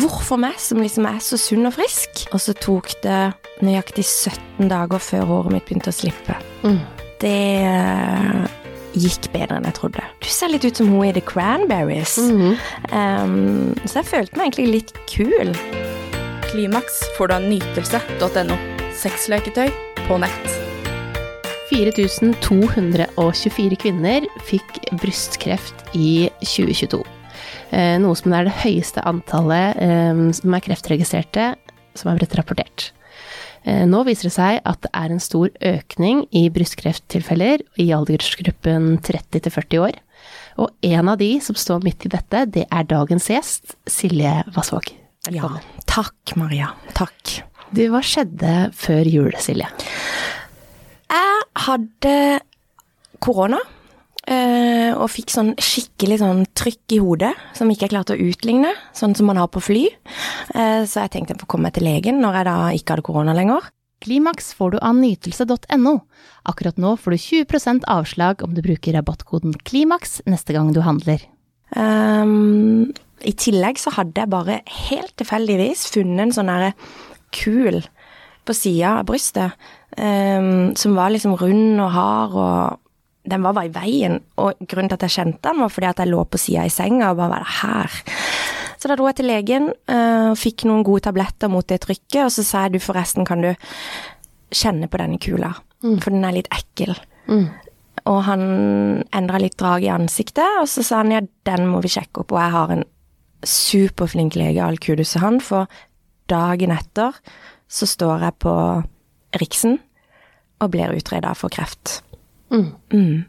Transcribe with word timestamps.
hvorfor 0.00 0.36
meg, 0.40 0.56
som 0.60 0.80
liksom 0.82 1.06
er 1.08 1.20
så 1.24 1.36
sunn 1.40 1.66
og 1.68 1.74
frisk? 1.76 2.10
Og 2.34 2.40
så 2.42 2.52
tok 2.58 2.86
det 3.04 3.20
nøyaktig 3.64 4.04
17 4.04 4.68
dager 4.70 4.98
før 5.02 5.22
håret 5.30 5.52
mitt 5.54 5.66
begynte 5.68 5.92
å 5.92 5.96
slippe. 5.96 6.34
Mm. 6.64 6.80
Det 7.22 7.44
eh, 7.64 8.44
gikk 8.96 9.30
bedre 9.32 9.56
enn 9.58 9.68
jeg 9.68 9.76
trodde. 9.78 10.02
Du 10.20 10.28
ser 10.32 10.48
litt 10.52 10.66
ut 10.66 10.78
som 10.80 10.88
hun 10.92 11.08
i 11.08 11.16
The 11.16 11.24
Cranberries. 11.24 12.14
Mhm. 12.18 12.50
Um, 12.92 13.74
så 13.84 13.94
jeg 14.00 14.10
følte 14.12 14.36
meg 14.36 14.44
egentlig 14.48 14.74
litt 14.74 14.92
kul. 15.10 15.50
Klimaks 16.50 16.96
får 17.16 17.24
du 17.28 17.32
av 17.36 17.42
nytelse.no. 17.50 18.56
Sexleketøy 18.96 19.68
på 20.06 20.14
nett. 20.22 20.46
4224 21.66 23.76
kvinner 23.82 24.20
fikk 24.46 24.70
brystkreft 25.02 25.76
i 25.98 26.30
2022. 26.44 27.15
Eh, 27.74 27.96
Noe 28.02 28.14
som 28.18 28.34
er 28.36 28.46
det 28.46 28.58
høyeste 28.62 29.02
antallet 29.06 29.80
eh, 29.82 30.20
som 30.38 30.54
er 30.54 30.64
kreftregistrerte 30.64 31.54
som 31.96 32.12
er 32.12 32.20
blitt 32.20 32.36
rapportert. 32.38 32.90
Eh, 33.66 33.82
Nå 33.88 34.04
viser 34.06 34.28
det 34.28 34.34
seg 34.36 34.60
at 34.62 34.82
det 34.84 34.92
er 34.94 35.14
en 35.14 35.22
stor 35.22 35.50
økning 35.74 36.24
i 36.36 36.46
brystkrefttilfeller 36.54 37.64
i 37.82 37.88
aldersgruppen 37.96 38.96
30 39.06 39.42
til 39.48 39.54
40 39.54 39.82
år. 39.88 39.98
Og 40.62 40.72
en 40.86 41.10
av 41.12 41.18
de 41.20 41.32
som 41.44 41.58
står 41.58 41.82
midt 41.84 42.06
i 42.06 42.12
dette, 42.12 42.46
det 42.54 42.64
er 42.72 42.88
dagens 42.88 43.26
gjest, 43.28 43.76
Silje 43.90 44.38
Vassvåg. 44.54 44.94
Ja, 45.34 45.50
takk 45.90 46.36
Maria. 46.38 46.70
Takk. 46.96 47.40
Du, 47.74 47.82
hva 47.90 48.00
skjedde 48.06 48.70
før 48.78 49.08
jul, 49.10 49.32
Silje? 49.42 49.66
Jeg 51.10 51.42
hadde 51.66 52.14
korona. 53.22 53.58
Eh, 54.30 54.92
og 54.94 55.08
fikk 55.12 55.32
sånn 55.32 55.54
skikkelig 55.60 56.20
sånn 56.22 56.44
trykk 56.56 56.96
i 56.96 57.00
hodet 57.02 57.32
som 57.56 57.70
ikke 57.70 57.86
jeg 57.86 57.94
klarte 57.94 58.16
å 58.16 58.26
utligne, 58.28 58.72
sånn 58.96 59.16
som 59.18 59.30
man 59.30 59.40
har 59.40 59.50
på 59.52 59.62
fly. 59.64 59.86
Eh, 60.54 60.82
så 60.84 61.04
jeg 61.04 61.14
tenkte 61.14 61.34
jeg 61.34 61.42
får 61.42 61.50
komme 61.52 61.68
meg 61.68 61.78
til 61.78 61.86
legen 61.88 62.20
når 62.22 62.40
jeg 62.40 62.48
da 62.50 62.56
ikke 62.76 62.96
hadde 62.96 63.06
korona 63.06 63.36
lenger. 63.36 63.70
Klimaks 64.04 64.52
får 64.54 64.74
du 64.74 64.78
av 64.84 64.98
nytelse.no. 64.98 65.94
Akkurat 66.46 66.76
nå 66.78 66.92
får 67.00 67.14
du 67.14 67.22
20% 67.22 67.88
avslag 67.90 68.44
om 68.44 68.52
du 68.54 68.60
bruker 68.64 68.94
rabattkoden 68.98 69.56
KLIMAKS 69.66 70.20
neste 70.28 70.56
gang 70.56 70.74
du 70.76 70.82
handler. 70.84 71.24
Um, 71.74 72.92
I 73.24 73.32
tillegg 73.34 73.80
så 73.80 73.94
hadde 73.96 74.20
jeg 74.20 74.30
bare 74.30 74.60
helt 74.86 75.16
tilfeldigvis 75.18 75.88
funnet 75.94 76.28
en 76.28 76.36
sånn 76.36 76.52
derre 76.52 76.74
kul 77.34 77.80
på 78.46 78.54
sida 78.54 79.00
av 79.00 79.08
brystet, 79.08 79.56
Um, 79.96 80.74
som 80.76 80.92
var 80.92 81.08
liksom 81.08 81.38
rund 81.40 81.80
og 81.80 81.88
hard, 81.94 82.34
og 82.36 82.85
den 83.26 83.42
var 83.44 83.56
bare 83.56 83.70
i 83.70 83.74
veien. 83.74 84.20
Og 84.42 84.60
grunnen 84.68 84.90
til 84.90 84.98
at 84.98 85.06
jeg 85.08 85.16
kjente 85.18 85.42
den, 85.48 85.60
var 85.62 85.72
fordi 85.72 85.90
at 85.90 86.02
jeg 86.02 86.12
lå 86.12 86.22
på 86.30 86.40
sida 86.40 86.66
i 86.66 86.72
senga 86.72 87.10
og 87.10 87.20
bare 87.20 87.32
var 87.34 87.44
det 87.44 87.54
her. 87.60 88.00
Så 88.76 88.90
da 88.90 88.96
dro 88.98 89.08
jeg 89.08 89.18
til 89.20 89.30
legen 89.30 89.70
eh, 89.90 90.30
og 90.30 90.38
fikk 90.38 90.66
noen 90.68 90.84
gode 90.86 91.06
tabletter 91.06 91.50
mot 91.52 91.66
det 91.66 91.80
trykket, 91.86 92.26
og 92.26 92.32
så 92.34 92.44
sa 92.46 92.66
jeg 92.66 92.76
du 92.76 92.84
forresten 92.84 93.26
kan 93.28 93.42
du 93.42 93.52
kjenne 94.54 94.88
på 94.88 95.00
denne 95.00 95.18
kula, 95.18 95.54
for 95.82 96.12
den 96.12 96.26
er 96.28 96.36
litt 96.36 96.50
ekkel. 96.54 96.92
Og 98.06 98.20
han 98.28 98.42
endra 99.16 99.40
litt 99.42 99.56
drag 99.58 99.82
i 99.82 99.90
ansiktet, 99.90 100.60
og 100.60 100.68
så 100.70 100.84
sa 100.86 101.00
han 101.02 101.10
ja, 101.10 101.22
den 101.48 101.66
må 101.66 101.80
vi 101.82 101.90
sjekke 101.90 102.22
opp. 102.22 102.36
Og 102.36 102.38
jeg 102.38 102.54
har 102.54 102.74
en 102.76 102.84
superflink 103.46 104.36
lege, 104.38 104.62
all 104.62 104.78
kudos 104.78 105.16
til 105.16 105.24
han, 105.24 105.40
for 105.42 105.66
dagen 106.30 106.74
etter 106.74 107.18
så 107.66 107.88
står 107.88 108.28
jeg 108.28 108.38
på 108.44 108.54
Riksen 109.40 109.80
og 110.62 110.70
blir 110.72 110.94
utreda 110.94 111.34
for 111.34 111.52
kreft. 111.52 112.00
Mm. 112.50 113.24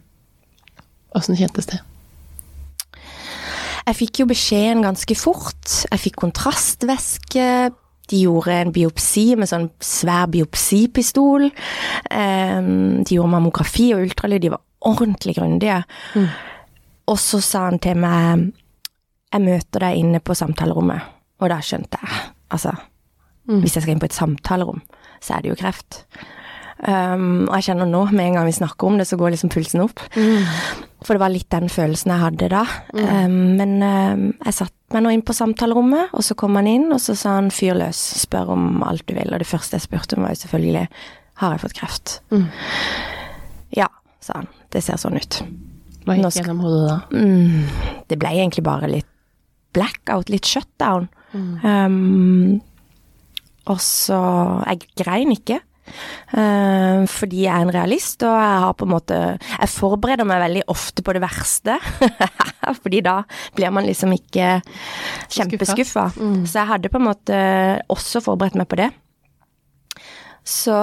Åssen 1.17 1.37
kjentes 1.39 1.69
det? 1.71 1.79
Jeg 3.87 3.95
fikk 3.95 4.19
jo 4.21 4.27
beskjeden 4.27 4.83
ganske 4.83 5.15
fort. 5.15 5.85
Jeg 5.87 6.01
fikk 6.03 6.17
kontrastvæske. 6.25 7.47
De 8.07 8.19
gjorde 8.23 8.55
en 8.55 8.73
biopsi 8.75 9.29
med 9.39 9.49
sånn 9.49 9.69
svær 9.83 10.27
biopsipistol. 10.31 11.47
De 12.11 13.15
gjorde 13.15 13.31
mammografi 13.31 13.89
og 13.95 14.03
ultralyd. 14.07 14.43
De 14.43 14.51
var 14.53 14.63
ordentlig 14.91 15.37
grundige. 15.39 15.79
Og 17.07 17.19
så 17.19 17.39
sa 17.43 17.67
han 17.69 17.79
til 17.79 17.99
meg 17.99 18.49
Jeg 19.31 19.43
møter 19.43 19.83
deg 19.83 19.97
inne 19.99 20.19
på 20.23 20.35
samtalerommet. 20.35 21.03
Og 21.39 21.49
da 21.51 21.61
skjønte 21.63 21.99
jeg 22.03 22.25
Altså, 22.47 22.71
hvis 23.43 23.73
jeg 23.75 23.83
skal 23.83 23.91
inn 23.91 23.99
på 23.99 24.07
et 24.07 24.15
samtalerom, 24.15 24.77
så 25.19 25.33
er 25.35 25.41
det 25.43 25.49
jo 25.49 25.57
kreft. 25.59 26.05
Um, 26.77 27.47
og 27.47 27.55
jeg 27.57 27.71
kjenner 27.71 27.89
nå, 27.89 28.03
med 28.13 28.27
en 28.29 28.37
gang 28.37 28.47
vi 28.47 28.53
snakker 28.53 28.87
om 28.89 28.99
det, 28.99 29.07
så 29.09 29.17
går 29.17 29.33
liksom 29.33 29.49
pulsen 29.53 29.81
opp. 29.81 30.03
For 31.05 31.15
det 31.15 31.21
var 31.23 31.33
litt 31.33 31.49
den 31.53 31.69
følelsen 31.71 32.13
jeg 32.13 32.21
hadde 32.21 32.49
da. 32.53 32.63
Um, 32.93 33.37
men 33.59 33.77
um, 33.81 34.25
jeg 34.45 34.57
satt 34.59 34.73
meg 34.93 35.03
nå 35.03 35.13
inn 35.15 35.23
på 35.25 35.35
samtalerommet, 35.35 36.13
og 36.15 36.23
så 36.23 36.37
kom 36.39 36.55
han 36.59 36.69
inn, 36.69 36.89
og 36.93 37.01
så 37.03 37.15
sa 37.17 37.37
han 37.39 37.49
fyr 37.53 37.77
løs, 37.79 37.99
spør 38.23 38.53
om 38.55 38.83
alt 38.87 39.05
du 39.09 39.15
vil. 39.17 39.33
Og 39.33 39.41
det 39.43 39.49
første 39.49 39.79
jeg 39.79 39.87
spurte 39.87 40.17
om 40.17 40.25
var 40.27 40.35
jo 40.35 40.41
selvfølgelig 40.45 40.85
har 41.41 41.53
jeg 41.53 41.63
fått 41.65 41.77
kreft. 41.77 42.15
Ja, 43.77 43.89
sa 44.23 44.39
han. 44.41 44.47
Det 44.73 44.81
ser 44.85 44.97
sånn 45.01 45.19
ut. 45.19 45.41
Hva 46.07 46.15
gikk 46.17 46.39
gjennom 46.39 46.63
hodet 46.63 46.87
da? 46.87 46.97
Mm, 47.11 48.01
det 48.09 48.17
ble 48.21 48.31
egentlig 48.37 48.63
bare 48.65 48.89
litt 48.89 49.09
blackout, 49.75 50.31
litt 50.33 50.47
shutdown. 50.47 51.09
Um, 51.35 52.61
og 53.67 53.81
så 53.83 54.17
Jeg 54.69 54.87
grein 54.97 55.33
ikke. 55.35 55.59
Eh, 55.87 57.05
fordi 57.11 57.43
jeg 57.45 57.53
er 57.53 57.65
en 57.65 57.73
realist, 57.73 58.23
og 58.27 58.35
jeg 58.35 58.61
har 58.65 58.77
på 58.77 58.87
en 58.87 58.93
måte 58.93 59.17
Jeg 59.39 59.71
forbereder 59.73 60.27
meg 60.27 60.43
veldig 60.43 60.63
ofte 60.73 61.03
på 61.05 61.15
det 61.15 61.23
verste. 61.23 61.77
fordi 62.83 63.01
da 63.05 63.21
blir 63.55 63.73
man 63.73 63.87
liksom 63.87 64.13
ikke 64.15 64.59
kjempeskuffa. 65.33 66.09
Så 66.17 66.61
jeg 66.61 66.71
hadde 66.71 66.91
på 66.93 67.01
en 67.01 67.09
måte 67.09 67.41
også 67.93 68.23
forberedt 68.25 68.57
meg 68.59 68.69
på 68.71 68.79
det. 68.79 68.91
Så 70.47 70.75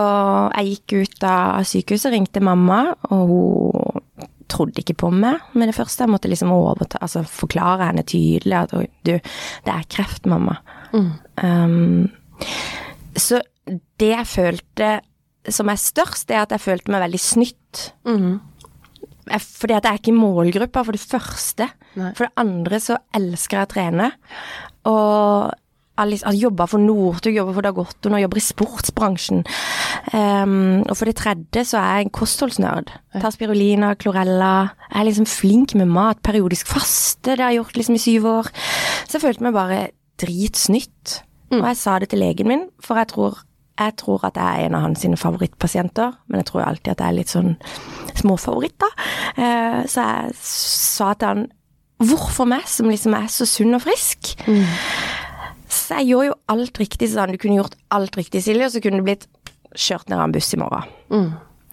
jeg 0.59 0.75
gikk 0.75 0.95
ut 1.01 1.25
av 1.25 1.65
sykehuset, 1.65 2.13
ringte 2.13 2.43
mamma, 2.45 2.83
og 3.09 3.31
hun 3.31 4.29
trodde 4.53 4.83
ikke 4.83 4.97
på 5.07 5.11
meg 5.15 5.41
med 5.57 5.71
det 5.71 5.77
første. 5.77 6.05
Jeg 6.05 6.13
måtte 6.13 6.29
liksom 6.29 6.53
overta, 6.53 7.01
altså 7.01 7.25
forklare 7.25 7.89
henne 7.89 8.05
tydelig 8.07 8.59
at 8.59 8.75
du, 8.77 9.15
det 9.17 9.73
er 9.73 9.89
kreft, 9.91 10.29
mamma. 10.29 10.59
Um, 10.93 12.11
så 13.17 13.41
det 14.01 14.11
jeg 14.11 14.31
følte 14.31 14.93
som 15.53 15.69
er 15.69 15.81
størst, 15.81 16.29
det 16.29 16.39
er 16.39 16.47
at 16.47 16.55
jeg 16.55 16.65
følte 16.65 16.93
meg 16.93 17.05
veldig 17.05 17.21
snytt. 17.21 17.83
Jeg, 19.25 19.41
fordi 19.41 19.77
at 19.77 19.85
jeg 19.85 19.91
er 19.91 20.01
ikke 20.01 20.13
i 20.13 20.17
målgruppa, 20.17 20.85
for 20.85 20.97
det 20.97 21.05
første. 21.05 21.69
Nei. 22.01 22.13
For 22.17 22.27
det 22.27 22.41
andre 22.41 22.81
så 22.81 22.97
elsker 23.17 23.61
jeg 23.61 23.69
å 23.69 23.73
trene. 23.73 24.09
Og 24.89 25.53
Alice 26.03 26.27
har 26.27 26.35
jobba 26.35 26.67
for 26.67 26.83
Northug, 26.83 27.37
jobber 27.37 27.55
for 27.55 27.67
Dagotto, 27.67 28.11
nå 28.11 28.19
jobber 28.19 28.41
i 28.41 28.43
sportsbransjen. 28.43 29.45
Um, 30.11 30.83
og 30.83 30.97
for 30.99 31.07
det 31.07 31.17
tredje 31.21 31.63
så 31.71 31.79
er 31.79 32.01
jeg 32.01 32.09
en 32.09 32.17
kostholdsnerd. 32.19 32.91
Tar 33.15 33.35
spirulina, 33.35 33.93
chlorella. 34.01 34.55
Jeg 34.89 34.99
er 35.01 35.09
liksom 35.11 35.29
flink 35.31 35.77
med 35.79 35.93
mat. 35.95 36.23
Periodisk 36.27 36.73
faste, 36.73 37.37
det 37.37 37.45
har 37.45 37.55
jeg 37.55 37.63
gjort 37.63 37.79
liksom 37.79 38.01
i 38.01 38.03
syv 38.03 38.27
år. 38.33 38.51
Så 39.05 39.19
jeg 39.19 39.27
følte 39.29 39.47
meg 39.47 39.57
bare 39.57 39.81
dritsnytt. 40.21 41.21
Og 41.61 41.67
jeg 41.71 41.81
sa 41.81 41.99
det 42.03 42.11
til 42.13 42.23
legen 42.23 42.49
min, 42.51 42.65
for 42.83 42.99
jeg 43.01 43.11
tror, 43.13 43.43
jeg 43.81 43.97
tror 44.01 44.25
at 44.29 44.39
jeg 44.39 44.45
er 44.63 44.69
en 44.69 44.77
av 44.79 44.85
hans 44.87 45.03
sine 45.05 45.19
favorittpasienter. 45.19 46.15
Men 46.29 46.43
jeg 46.43 46.49
tror 46.51 46.65
alltid 46.67 46.93
at 46.95 47.03
jeg 47.03 47.09
er 47.13 47.19
litt 47.19 47.33
sånn 47.33 47.55
småfavoritt, 48.21 48.77
da. 48.83 48.91
Eh, 49.37 49.81
så 49.91 50.09
jeg 50.09 50.35
sa 50.41 51.13
til 51.19 51.31
han 51.33 51.47
Hvorfor 52.05 52.45
meg, 52.51 52.65
som 52.69 52.89
liksom 52.91 53.15
er 53.17 53.29
så 53.31 53.47
sunn 53.47 53.77
og 53.77 53.85
frisk? 53.85 54.33
Så 55.71 55.95
jeg 56.01 56.09
gjorde 56.11 56.27
jo 56.27 56.35
alt 56.51 56.79
riktig, 56.83 57.07
han. 57.17 57.31
Du 57.33 57.39
kunne 57.41 57.61
gjort 57.61 57.77
alt 57.95 58.17
riktig, 58.19 58.43
Silje, 58.45 58.67
og 58.67 58.73
så 58.75 58.83
kunne 58.83 58.99
du 59.01 59.07
blitt 59.07 59.29
kjørt 59.79 60.11
ned 60.11 60.19
av 60.19 60.25
en 60.27 60.35
buss 60.35 60.51
i 60.55 60.59
morgen. 60.61 60.91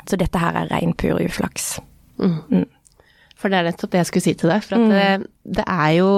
Så 0.07 0.17
dette 0.21 0.39
her 0.41 0.55
er 0.61 0.69
rein, 0.71 0.93
pur 0.97 1.19
uflaks. 1.21 1.71
For 3.41 3.49
det 3.49 3.57
er 3.59 3.67
nettopp 3.71 3.91
det 3.91 4.03
jeg 4.03 4.09
skulle 4.11 4.27
si 4.27 4.33
til 4.37 4.53
deg. 4.53 4.63
For 4.63 4.77
at 4.77 4.93
det, 4.93 5.29
det 5.57 5.65
er 5.65 5.91
jo 5.97 6.09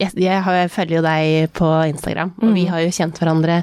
jeg, 0.00 0.16
jeg, 0.24 0.70
følger 0.72 0.98
jo 0.98 1.06
deg 1.06 1.54
på 1.56 1.70
Instagram, 1.92 2.34
og 2.40 2.54
vi 2.56 2.66
har 2.70 2.82
jo 2.84 2.92
kjent 2.94 3.20
hverandre 3.20 3.60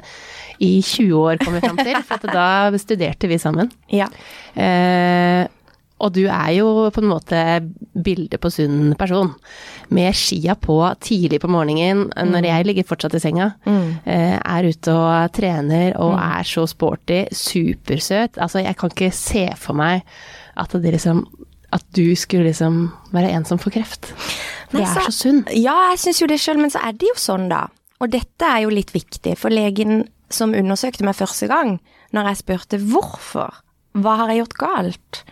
i 0.62 0.78
20 0.82 1.14
år, 1.18 1.38
kom 1.42 1.56
vi 1.56 1.62
fram 1.62 1.78
til. 1.78 1.98
For 2.08 2.18
at 2.18 2.34
da 2.34 2.80
studerte 2.80 3.30
vi 3.30 3.38
sammen. 3.42 3.70
Ja. 3.92 4.08
Eh, 4.58 5.46
og 5.98 6.14
du 6.14 6.24
er 6.30 6.52
jo 6.54 6.66
på 6.94 7.02
en 7.02 7.10
måte 7.10 7.38
bildet 8.06 8.38
på 8.42 8.50
sunn 8.54 8.92
person. 8.98 9.32
Med 9.94 10.14
skia 10.14 10.54
på 10.54 10.76
tidlig 11.02 11.40
på 11.42 11.50
morgenen, 11.50 12.06
når 12.14 12.46
jeg 12.46 12.68
ligger 12.68 12.86
fortsatt 12.86 13.16
i 13.18 13.22
senga. 13.22 13.50
Eh, 13.66 14.36
er 14.38 14.68
ute 14.68 14.94
og 14.94 15.34
trener 15.34 15.96
og 15.98 16.14
er 16.14 16.46
så 16.46 16.68
sporty. 16.70 17.24
Supersøt. 17.34 18.38
Altså, 18.38 18.62
jeg 18.62 18.78
kan 18.78 18.94
ikke 18.94 19.10
se 19.14 19.48
for 19.58 19.78
meg 19.78 20.06
at 20.58 20.78
det 20.78 20.94
liksom 20.94 21.24
At 21.72 21.84
du 21.92 22.14
skulle 22.16 22.46
liksom 22.48 22.92
være 23.12 23.30
en 23.36 23.44
som 23.44 23.58
får 23.60 23.74
kreft. 23.74 24.06
For 24.70 24.78
Nei, 24.78 24.84
er 24.84 24.94
så- 24.94 25.10
så 25.10 25.12
sunn. 25.12 25.42
Ja, 25.52 25.90
jeg 25.90 25.98
syns 25.98 26.20
jo 26.20 26.26
det 26.26 26.38
sjøl, 26.40 26.58
men 26.58 26.70
så 26.70 26.80
er 26.82 26.92
det 26.92 27.08
jo 27.08 27.14
sånn, 27.14 27.48
da. 27.48 27.66
Og 28.00 28.10
dette 28.10 28.42
er 28.46 28.62
jo 28.62 28.70
litt 28.70 28.92
viktig, 28.92 29.36
for 29.36 29.50
legen 29.50 30.08
som 30.30 30.52
undersøkte 30.54 31.02
meg 31.04 31.16
første 31.16 31.48
gang, 31.48 31.80
når 32.12 32.24
jeg 32.28 32.36
spurte 32.44 32.78
hvorfor, 32.78 33.52
hva 33.96 34.16
har 34.16 34.28
jeg 34.28 34.44
gjort 34.44 34.58
galt, 34.58 35.24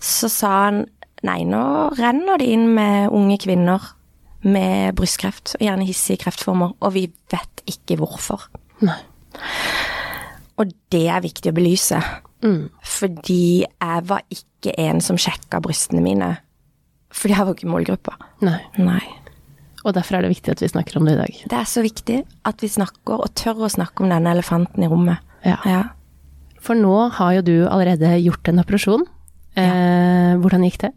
så 0.00 0.30
sa 0.30 0.48
han 0.66 0.86
nei, 1.22 1.42
nå 1.44 1.90
renner 1.98 2.38
det 2.38 2.48
inn 2.48 2.74
med 2.74 3.10
unge 3.10 3.38
kvinner 3.38 3.80
med 4.44 4.94
brystkreft, 4.94 5.54
og 5.56 5.60
gjerne 5.66 5.86
hissige 5.86 6.18
kreftformer, 6.20 6.74
og 6.80 6.92
vi 6.92 7.10
vet 7.30 7.62
ikke 7.66 7.96
hvorfor. 7.98 8.46
Nei. 8.82 8.98
Og 10.58 10.70
det 10.90 11.08
er 11.10 11.20
viktig 11.24 11.50
å 11.50 11.56
belyse, 11.56 11.98
Mm. 12.44 12.68
fordi 12.84 13.64
jeg 13.64 14.06
var 14.08 14.20
ikke 14.28 14.74
en 14.78 15.00
som 15.00 15.16
sjekka 15.16 15.62
brystene 15.64 16.02
mine. 16.04 16.34
Fordi 17.14 17.36
jeg 17.36 17.46
var 17.46 17.54
ikke 17.56 17.70
målgruppa. 17.72 18.16
Nei. 18.44 18.58
Nei. 18.76 19.04
Og 19.84 19.92
derfor 19.96 20.16
er 20.16 20.24
det 20.24 20.32
viktig 20.32 20.52
at 20.54 20.62
vi 20.64 20.68
snakker 20.68 20.98
om 20.98 21.08
det 21.08 21.16
i 21.16 21.20
dag. 21.20 21.40
Det 21.52 21.58
er 21.58 21.68
så 21.68 21.84
viktig 21.84 22.22
at 22.48 22.64
vi 22.64 22.70
snakker, 22.72 23.20
og 23.20 23.34
tør 23.36 23.66
å 23.66 23.72
snakke 23.72 24.04
om 24.04 24.12
denne 24.12 24.32
elefanten 24.32 24.84
i 24.84 24.88
rommet. 24.88 25.20
Ja. 25.44 25.58
Ja. 25.68 25.82
For 26.64 26.76
nå 26.78 27.10
har 27.18 27.34
jo 27.38 27.44
du 27.44 27.56
allerede 27.68 28.14
gjort 28.24 28.48
en 28.48 28.62
operasjon. 28.62 29.04
Eh, 29.60 30.32
hvordan 30.40 30.64
gikk 30.66 30.80
det? 30.86 30.92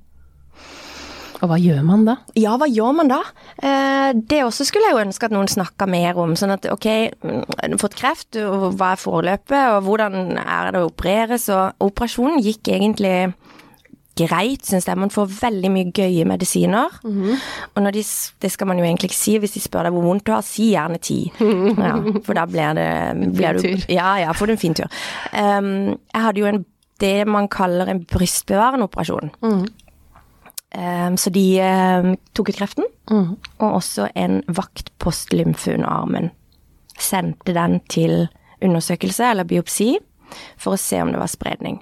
Og 1.37 1.51
hva 1.51 1.57
gjør 1.61 1.83
man 1.85 2.05
da? 2.07 2.15
Ja, 2.39 2.55
hva 2.57 2.65
gjør 2.69 2.95
man 2.97 3.11
da? 3.11 3.19
Eh, 3.61 4.11
det 4.17 4.41
også 4.45 4.65
skulle 4.65 4.89
jeg 4.89 4.97
jo 4.97 5.03
ønske 5.05 5.27
at 5.27 5.35
noen 5.35 5.49
snakka 5.51 5.85
mer 5.89 6.17
om. 6.17 6.33
Sånn 6.39 6.55
at 6.55 6.65
ok, 6.71 6.87
mm, 7.21 7.43
du 7.45 7.75
har 7.75 7.81
fått 7.81 7.97
kreft, 7.99 8.39
og 8.41 8.71
hva 8.79 8.95
er 8.95 9.01
forløpet, 9.01 9.75
og 9.75 9.83
hvordan 9.85 10.39
er 10.41 10.71
det 10.73 10.81
å 10.81 10.89
opereres? 10.89 11.45
Og 11.53 11.87
operasjonen 11.91 12.41
gikk 12.41 12.73
egentlig 12.73 13.17
greit, 14.17 14.65
syns 14.65 14.87
jeg. 14.89 14.97
Man 14.97 15.13
får 15.13 15.29
veldig 15.29 15.71
mye 15.73 15.91
gøye 15.93 16.25
medisiner. 16.25 16.95
Og 17.05 17.81
når 17.83 17.97
de, 17.99 18.03
det 18.41 18.51
skal 18.53 18.69
man 18.71 18.81
jo 18.81 18.87
egentlig 18.87 19.11
ikke 19.11 19.19
si 19.19 19.37
hvis 19.41 19.53
de 19.57 19.61
spør 19.63 19.87
deg 19.87 19.97
hvor 19.97 20.07
vondt 20.07 20.25
du 20.27 20.33
har, 20.33 20.45
si 20.45 20.71
gjerne 20.73 21.01
ti. 21.03 21.19
Ja, 21.87 21.93
for 22.25 22.33
da 22.37 22.47
blir 22.49 22.73
det 22.77 22.89
blir 23.37 23.57
du, 23.57 23.61
tur. 23.61 23.83
Ja, 23.93 24.15
ja, 24.23 24.33
får 24.33 24.49
du 24.49 24.55
en 24.55 24.61
fin 24.61 24.75
tur. 24.77 24.89
Um, 25.31 25.97
jeg 26.09 26.23
hadde 26.23 26.41
jo 26.41 26.47
en, 26.49 26.63
det 27.03 27.17
man 27.29 27.49
kaller 27.53 27.91
en 27.91 28.01
brystbevarende 28.09 28.87
operasjon. 28.89 29.29
Um, 29.45 29.67
så 30.73 31.31
de 31.33 31.45
um, 31.63 32.15
tok 32.35 32.49
ut 32.49 32.57
kreften, 32.59 32.85
Mm. 33.09 33.37
og 33.63 33.73
også 33.77 34.09
en 34.19 34.41
vaktpostlymfe 34.51 35.73
under 35.77 35.87
armen. 35.87 36.31
Sendte 36.99 37.53
den 37.55 37.79
til 37.87 38.27
undersøkelse 38.61 39.29
eller 39.31 39.43
biopsi 39.47 39.93
for 40.59 40.73
å 40.75 40.77
se 40.81 40.99
om 41.01 41.13
det 41.13 41.19
var 41.21 41.31
spredning. 41.31 41.77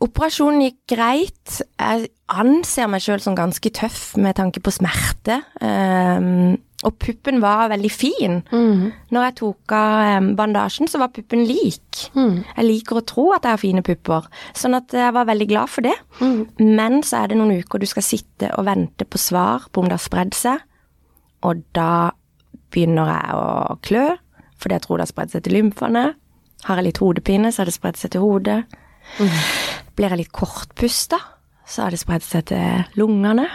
Operasjonen 0.00 0.62
gikk 0.64 0.78
greit. 0.94 1.58
Jeg 1.78 2.08
anser 2.32 2.88
meg 2.88 3.02
sjøl 3.04 3.20
som 3.20 3.36
ganske 3.36 3.68
tøff 3.74 4.14
med 4.16 4.36
tanke 4.38 4.62
på 4.64 4.72
smerte. 4.72 5.42
Um, 5.60 6.56
og 6.86 6.94
puppen 7.02 7.40
var 7.42 7.68
veldig 7.72 7.90
fin. 7.90 8.36
Når 9.10 9.24
jeg 9.26 9.34
tok 9.40 9.72
av 9.74 10.28
bandasjen, 10.38 10.86
så 10.86 11.00
var 11.02 11.08
puppen 11.10 11.42
lik. 11.48 12.04
Jeg 12.14 12.64
liker 12.68 13.00
å 13.00 13.04
tro 13.04 13.24
at 13.34 13.42
jeg 13.42 13.50
har 13.56 13.58
fine 13.62 13.82
pupper, 13.82 14.28
sånn 14.54 14.74
at 14.78 14.92
jeg 14.94 15.12
var 15.16 15.26
veldig 15.26 15.48
glad 15.50 15.68
for 15.72 15.82
det. 15.82 15.96
Men 16.62 17.02
så 17.02 17.24
er 17.24 17.28
det 17.32 17.38
noen 17.40 17.58
uker 17.58 17.78
du 17.82 17.86
skal 17.90 18.02
sitte 18.06 18.52
og 18.54 18.64
vente 18.68 19.04
på 19.04 19.18
svar 19.18 19.66
på 19.72 19.82
om 19.82 19.88
det 19.90 19.96
har 19.98 20.04
spredd 20.06 20.34
seg, 20.38 20.62
og 21.42 21.64
da 21.74 22.10
begynner 22.70 23.10
jeg 23.10 23.34
å 23.34 23.78
klø, 23.82 24.06
fordi 24.58 24.74
jeg 24.74 24.82
tror 24.84 24.98
det 24.98 25.06
har 25.06 25.12
spredd 25.14 25.30
seg 25.34 25.42
til 25.46 25.54
lymfene. 25.58 26.04
Har 26.66 26.76
jeg 26.76 26.84
litt 26.88 26.98
hodepine, 27.02 27.50
så 27.54 27.62
har 27.62 27.66
det 27.70 27.74
spredd 27.74 27.96
seg 27.98 28.10
til 28.14 28.20
hodet. 28.22 28.60
Blir 29.96 30.10
jeg 30.10 30.18
litt 30.22 30.32
kortpusta, 30.34 31.18
så 31.66 31.82
har 31.84 31.90
det 31.94 32.00
spredd 32.02 32.22
seg 32.26 32.46
til 32.50 32.84
lungene. 32.98 33.48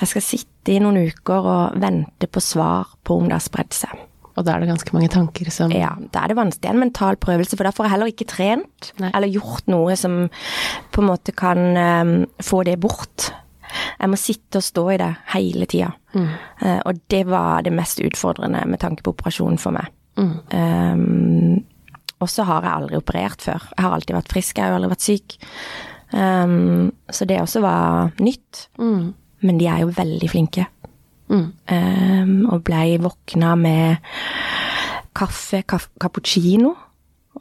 Jeg 0.00 0.08
skal 0.12 0.22
sitte 0.22 0.52
i 0.72 0.80
noen 0.82 0.98
uker 1.08 1.48
og 1.52 1.80
vente 1.82 2.28
på 2.30 2.42
svar 2.42 2.92
på 3.06 3.18
om 3.20 3.30
det 3.30 3.38
har 3.38 3.44
spredd 3.44 3.74
seg. 3.76 4.04
Og 4.36 4.44
da 4.44 4.52
er 4.52 4.62
det 4.62 4.68
ganske 4.68 4.92
mange 4.92 5.08
tanker 5.12 5.48
som 5.54 5.72
Ja, 5.72 5.94
da 6.12 6.24
er 6.24 6.32
det 6.32 6.36
vanskelig. 6.36 6.62
Det 6.62 6.68
er 6.68 6.76
en 6.76 6.84
mental 6.84 7.16
prøvelse, 7.20 7.56
for 7.56 7.64
da 7.64 7.72
får 7.72 7.86
jeg 7.86 7.94
heller 7.94 8.12
ikke 8.12 8.28
trent 8.28 8.90
Nei. 9.00 9.10
eller 9.16 9.32
gjort 9.32 9.70
noe 9.72 9.96
som 9.96 10.26
på 10.92 11.02
en 11.02 11.08
måte 11.08 11.32
kan 11.36 11.62
um, 11.72 12.14
få 12.44 12.60
det 12.68 12.76
bort. 12.82 13.30
Jeg 13.96 14.12
må 14.12 14.18
sitte 14.20 14.60
og 14.60 14.66
stå 14.66 14.84
i 14.92 14.98
det 15.00 15.12
hele 15.32 15.68
tida. 15.70 15.94
Eh, 16.16 16.80
og 16.86 17.00
det 17.12 17.24
var 17.28 17.64
det 17.66 17.74
mest 17.76 18.00
utfordrende 18.04 18.62
med 18.68 18.80
tanke 18.80 19.04
på 19.04 19.12
operasjonen 19.12 19.58
for 19.60 19.74
meg. 19.76 19.90
Um, 20.16 21.64
og 22.22 22.30
så 22.32 22.46
har 22.48 22.64
jeg 22.64 22.72
aldri 22.72 23.00
operert 23.00 23.44
før. 23.44 23.66
Jeg 23.74 23.84
har 23.84 23.96
alltid 23.96 24.16
vært 24.16 24.32
frisk, 24.32 24.56
jeg 24.56 24.68
har 24.68 24.78
aldri 24.78 24.92
vært 24.94 25.04
syk. 25.04 25.36
Um, 26.12 26.92
så 27.12 27.28
det 27.28 27.40
også 27.42 27.60
var 27.64 28.14
nytt. 28.22 28.68
Mm. 28.80 29.12
Men 29.46 29.60
de 29.60 29.68
er 29.70 29.84
jo 29.84 29.94
veldig 29.94 30.30
flinke. 30.32 30.66
Mm. 31.30 31.46
Um, 31.70 32.34
og 32.54 32.64
blei 32.66 32.98
våkna 33.02 33.54
med 33.58 33.96
kaffe, 35.16 35.62
kaf 35.66 35.88
cappuccino 36.02 36.74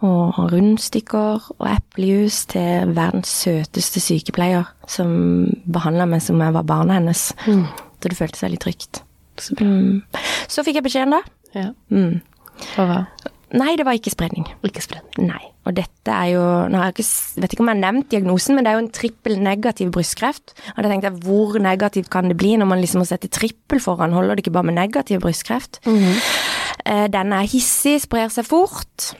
og 0.03 0.39
rundstykker 0.51 1.45
og 1.55 1.67
eplejus 1.71 2.41
til 2.51 2.91
verdens 2.97 3.31
søteste 3.45 4.01
sykepleier, 4.03 4.67
som 4.91 5.47
behandla 5.71 6.07
meg 6.09 6.23
som 6.25 6.41
jeg 6.43 6.55
var 6.55 6.67
barna 6.67 6.97
hennes. 6.99 7.29
Så 8.03 8.09
det 8.11 8.17
føltes 8.17 8.43
veldig 8.43 8.59
trygt. 8.59 9.03
Mm. 9.59 10.03
Så 10.51 10.65
fikk 10.67 10.81
jeg 10.81 10.87
beskjeden, 10.87 11.15
da. 11.15 11.21
Ja. 11.55 11.69
Mm. 11.89 12.19
var 12.75 12.91
hva? 12.91 12.99
Nei, 13.55 13.75
det 13.79 13.85
var 13.87 13.95
ikke 13.95 14.11
spredning. 14.11 14.45
Ikke 14.67 14.81
spredning. 14.83 15.29
Nei. 15.29 15.41
Og 15.65 15.73
dette 15.77 16.11
er 16.13 16.27
jo 16.33 16.41
Nå 16.69 16.77
har 16.77 16.89
jeg 16.91 16.97
ikke, 16.99 17.41
vet 17.41 17.53
ikke 17.55 17.63
om 17.63 17.69
jeg 17.71 17.75
har 17.77 17.83
nevnt 17.85 18.09
diagnosen, 18.11 18.55
men 18.57 18.65
det 18.65 18.71
er 18.71 18.75
jo 18.77 18.83
en 18.83 18.91
trippel 18.93 19.37
negativ 19.41 19.91
brystkreft. 19.95 20.53
Og 20.75 20.81
da 20.83 20.89
tenkte 20.91 21.09
jeg, 21.09 21.21
hvor 21.25 21.55
negativt 21.63 22.09
kan 22.13 22.27
det 22.29 22.37
bli 22.41 22.51
når 22.59 22.69
man 22.69 22.81
liksom 22.83 23.01
må 23.01 23.07
sette 23.09 23.31
trippel 23.33 23.79
foran? 23.81 24.13
Holder 24.13 24.35
det 24.37 24.43
ikke 24.45 24.53
bare 24.57 24.67
med 24.69 24.77
negativ 24.77 25.23
brystkreft? 25.23 25.79
Eh, 25.87 27.07
Den 27.09 27.33
er 27.33 27.47
hissig, 27.49 28.01
sprer 28.03 28.29
seg 28.33 28.45
fort. 28.49 29.13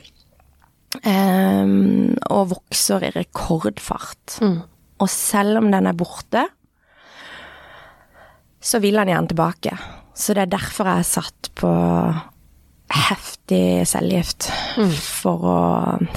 ehm, 1.02 2.14
og 2.30 2.50
vokser 2.54 3.02
i 3.04 3.10
rekordfart. 3.16 4.38
Mm. 4.40 4.60
Og 5.02 5.10
selv 5.12 5.58
om 5.58 5.70
den 5.72 5.86
er 5.90 5.92
borte, 5.98 6.46
så 8.60 8.80
vil 8.82 8.96
han 8.98 9.10
gjerne 9.10 9.28
tilbake. 9.30 9.74
Så 10.16 10.34
det 10.34 10.46
er 10.46 10.54
derfor 10.56 10.88
jeg 10.88 11.02
er 11.04 11.10
satt 11.10 11.50
på 11.58 11.68
heftig 12.92 13.86
cellegift. 13.90 14.48
For 15.02 15.42
å 15.42 15.56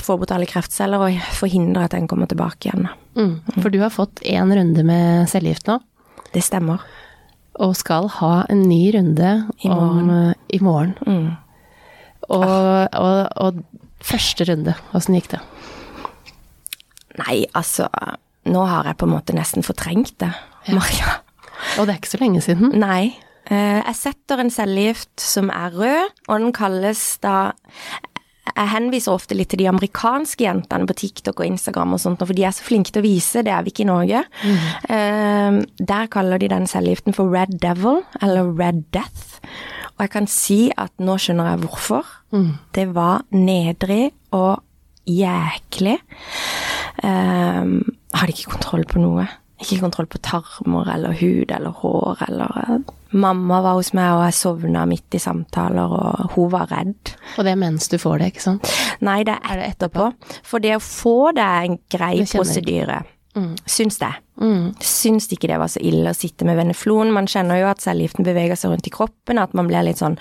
få 0.05 0.17
bort 0.21 0.31
alle 0.35 0.47
kreftceller 0.49 1.01
og 1.01 1.19
forhindre 1.39 1.87
at 1.87 1.95
den 1.95 2.07
kommer 2.09 2.29
tilbake 2.29 2.69
igjen. 2.69 2.87
Mm. 3.17 3.35
For 3.59 3.69
du 3.73 3.79
har 3.81 3.93
fått 3.93 4.21
én 4.27 4.53
runde 4.55 4.83
med 4.85 5.29
cellegift 5.31 5.67
nå, 5.69 5.79
Det 6.33 6.43
stemmer. 6.45 6.79
og 7.59 7.75
skal 7.75 8.07
ha 8.07 8.45
en 8.49 8.61
ny 8.69 8.91
runde 8.95 9.31
I 9.63 9.67
morgen. 9.69 10.09
Om, 10.09 10.09
eh, 10.29 10.33
i 10.55 10.59
morgen. 10.63 10.93
Mm. 11.05 11.37
Og, 12.29 12.87
og, 12.93 13.27
og 13.35 13.63
første 14.05 14.45
runde, 14.45 14.75
åssen 14.93 15.15
gikk 15.17 15.31
det? 15.33 15.39
Nei, 17.19 17.45
altså 17.57 17.89
Nå 18.49 18.61
har 18.65 18.85
jeg 18.87 18.97
på 18.97 19.05
en 19.05 19.11
måte 19.11 19.33
nesten 19.35 19.65
fortrengt 19.65 20.13
det, 20.21 20.29
Maria. 20.71 21.17
Og 21.77 21.85
det 21.85 21.93
er 21.93 21.97
ikke 21.99 22.13
så 22.13 22.21
lenge 22.21 22.39
siden. 22.41 22.71
Nei. 22.79 23.11
Eh, 23.49 23.81
Jeg 23.85 23.95
setter 23.97 24.39
en 24.43 24.51
cellegift 24.53 25.19
som 25.21 25.49
er 25.49 25.73
rød, 25.73 26.11
og 26.27 26.39
den 26.39 26.53
kalles 26.53 27.17
da 27.23 27.51
Jeg 28.49 28.69
henviser 28.73 29.13
ofte 29.13 29.35
litt 29.37 29.49
til 29.53 29.59
de 29.61 29.67
amerikanske 29.69 30.41
jentene 30.43 30.87
på 30.89 30.95
TikTok 30.97 31.39
og 31.39 31.45
Instagram 31.45 31.93
og 31.93 31.99
sånt, 32.01 32.19
for 32.25 32.33
de 32.33 32.43
er 32.43 32.51
så 32.51 32.63
flinke 32.65 32.91
til 32.91 33.03
å 33.03 33.05
vise, 33.05 33.43
det 33.45 33.51
er 33.53 33.61
vi 33.63 33.69
ikke 33.71 33.83
i 33.85 33.87
Norge. 33.87 34.23
Mm. 34.89 35.59
Der 35.85 36.07
kaller 36.11 36.41
de 36.41 36.49
den 36.49 36.65
cellegiften 36.67 37.13
for 37.13 37.29
Red 37.29 37.59
Devil, 37.61 38.01
eller 38.21 38.49
Red 38.57 38.81
Death. 38.91 39.37
Og 39.93 40.01
jeg 40.01 40.09
kan 40.15 40.27
si 40.27 40.71
at 40.75 40.91
nå 40.97 41.15
skjønner 41.21 41.51
jeg 41.51 41.61
hvorfor. 41.67 42.09
Det 42.73 42.87
var 42.95 43.21
nedrig 43.31 44.11
og 44.31 44.63
jæklig. 45.07 45.99
Um, 47.03 47.85
hadde 48.17 48.33
ikke 48.33 48.49
kontroll 48.57 48.83
på 48.89 48.99
noe. 48.99 49.27
Ikke 49.61 49.79
kontroll 49.83 50.07
på 50.09 50.19
tarmer 50.25 50.89
eller 50.93 51.13
hud 51.21 51.51
eller 51.53 51.69
hår 51.83 52.25
eller 52.27 52.79
Mamma 53.11 53.61
var 53.65 53.77
hos 53.79 53.89
meg, 53.97 54.11
og 54.13 54.23
jeg 54.27 54.37
sovna 54.37 54.83
midt 54.89 55.17
i 55.17 55.21
samtaler, 55.21 55.89
og 55.89 56.35
hun 56.35 56.51
var 56.53 56.69
redd. 56.69 57.13
Og 57.37 57.45
det 57.47 57.55
er 57.55 57.61
mens 57.61 57.89
du 57.89 57.97
får 58.01 58.21
det, 58.21 58.33
ikke 58.33 58.43
sant? 58.43 58.73
Nei, 59.05 59.23
det 59.25 59.37
er 59.49 59.63
etterpå. 59.65 60.11
For 60.45 60.61
det 60.61 60.75
å 60.77 60.83
få 60.83 61.31
det 61.37 61.45
er 61.45 61.69
en 61.69 61.79
grei 61.89 62.13
prosedyre. 62.29 63.01
Mm. 63.37 63.51
Syns 63.69 63.99
det. 64.01 64.11
Mm. 64.41 64.71
Syns 64.83 65.29
ikke 65.33 65.49
det 65.49 65.59
var 65.61 65.71
så 65.71 65.81
ille 65.85 66.13
å 66.13 66.17
sitte 66.17 66.45
med 66.47 66.57
veneflon. 66.59 67.13
Man 67.15 67.29
kjenner 67.29 67.61
jo 67.61 67.69
at 67.71 67.81
cellegiften 67.83 68.27
beveger 68.27 68.59
seg 68.59 68.73
rundt 68.73 68.89
i 68.89 68.93
kroppen, 68.93 69.41
at 69.41 69.57
man 69.57 69.69
blir 69.69 69.85
litt 69.85 70.01
sånn 70.01 70.17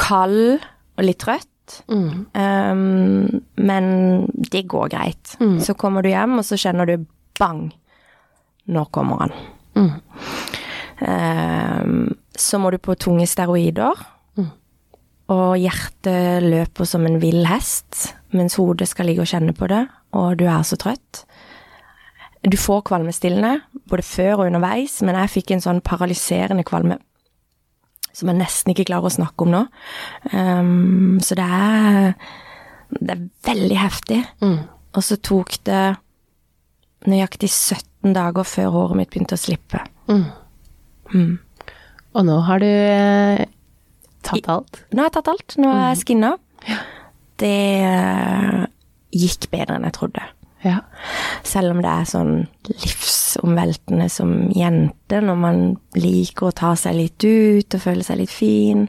kald 0.00 0.60
og 0.60 1.04
litt 1.04 1.20
trøtt. 1.20 1.48
Mm. 1.92 2.26
Um, 2.34 3.42
men 3.60 3.90
det 4.50 4.64
går 4.72 4.90
greit. 4.92 5.36
Så 5.62 5.76
kommer 5.78 6.02
du 6.02 6.10
hjem, 6.10 6.40
og 6.40 6.48
så 6.48 6.58
kjenner 6.60 6.88
du 6.88 7.06
bang. 7.40 7.68
Nå 8.70 8.84
kommer 8.94 9.24
han. 9.24 9.36
Mm. 9.78 9.92
Um, 11.00 12.16
så 12.36 12.60
må 12.60 12.72
du 12.72 12.78
på 12.82 12.96
tunge 13.00 13.26
steroider. 13.28 14.06
Og 15.30 15.60
hjertet 15.62 16.42
løper 16.42 16.88
som 16.88 17.04
en 17.06 17.20
vill 17.22 17.44
hest, 17.46 18.16
mens 18.34 18.56
hodet 18.58 18.88
skal 18.90 19.06
ligge 19.06 19.22
og 19.22 19.30
kjenne 19.30 19.54
på 19.54 19.68
det, 19.70 19.84
og 20.18 20.40
du 20.40 20.48
er 20.50 20.64
så 20.66 20.74
trøtt. 20.80 21.22
Du 22.42 22.56
får 22.58 22.82
kvalmestillende, 22.88 23.60
både 23.86 24.02
før 24.02 24.40
og 24.40 24.48
underveis, 24.48 24.96
men 25.06 25.14
jeg 25.20 25.32
fikk 25.36 25.52
en 25.54 25.62
sånn 25.62 25.82
paralyserende 25.86 26.66
kvalme 26.66 26.98
som 28.16 28.30
jeg 28.30 28.40
nesten 28.40 28.72
ikke 28.72 28.88
klarer 28.90 29.06
å 29.08 29.14
snakke 29.14 29.46
om 29.46 29.52
nå. 29.54 29.64
Um, 30.34 31.18
så 31.22 31.36
det 31.38 31.46
er, 31.46 32.12
det 32.98 33.14
er 33.14 33.24
veldig 33.46 33.78
heftig. 33.78 34.20
Mm. 34.42 34.58
Og 34.98 35.06
så 35.06 35.18
tok 35.22 35.54
det 35.68 35.84
nøyaktig 37.08 37.48
17 37.48 38.16
dager 38.16 38.46
før 38.48 38.74
håret 38.74 38.98
mitt 38.98 39.12
begynte 39.12 39.38
å 39.38 39.40
slippe. 39.40 39.84
Mm. 40.10 40.26
Mm. 41.14 41.38
Og 42.16 42.26
nå 42.26 42.40
har 42.46 42.62
du 42.62 42.66
eh, 42.66 43.46
tatt 44.26 44.50
alt. 44.50 44.82
Nå 44.90 45.02
har 45.02 45.10
jeg 45.10 45.16
tatt 45.18 45.32
alt. 45.32 45.56
Nå 45.62 45.70
er 45.70 45.86
jeg 45.92 46.02
skinna. 46.02 46.34
Det 47.40 47.56
eh, 47.86 48.60
gikk 49.16 49.50
bedre 49.52 49.78
enn 49.78 49.88
jeg 49.88 49.96
trodde. 49.96 50.26
Ja. 50.66 50.82
Selv 51.46 51.72
om 51.72 51.80
det 51.80 51.90
er 51.90 52.08
sånn 52.08 52.34
livsomveltende 52.68 54.10
som 54.12 54.50
jente, 54.52 55.22
når 55.24 55.38
man 55.40 55.60
liker 55.96 56.50
å 56.50 56.56
ta 56.56 56.74
seg 56.76 56.98
litt 56.98 57.24
ut 57.24 57.76
og 57.78 57.84
føle 57.86 58.04
seg 58.04 58.20
litt 58.20 58.34
fin. 58.34 58.84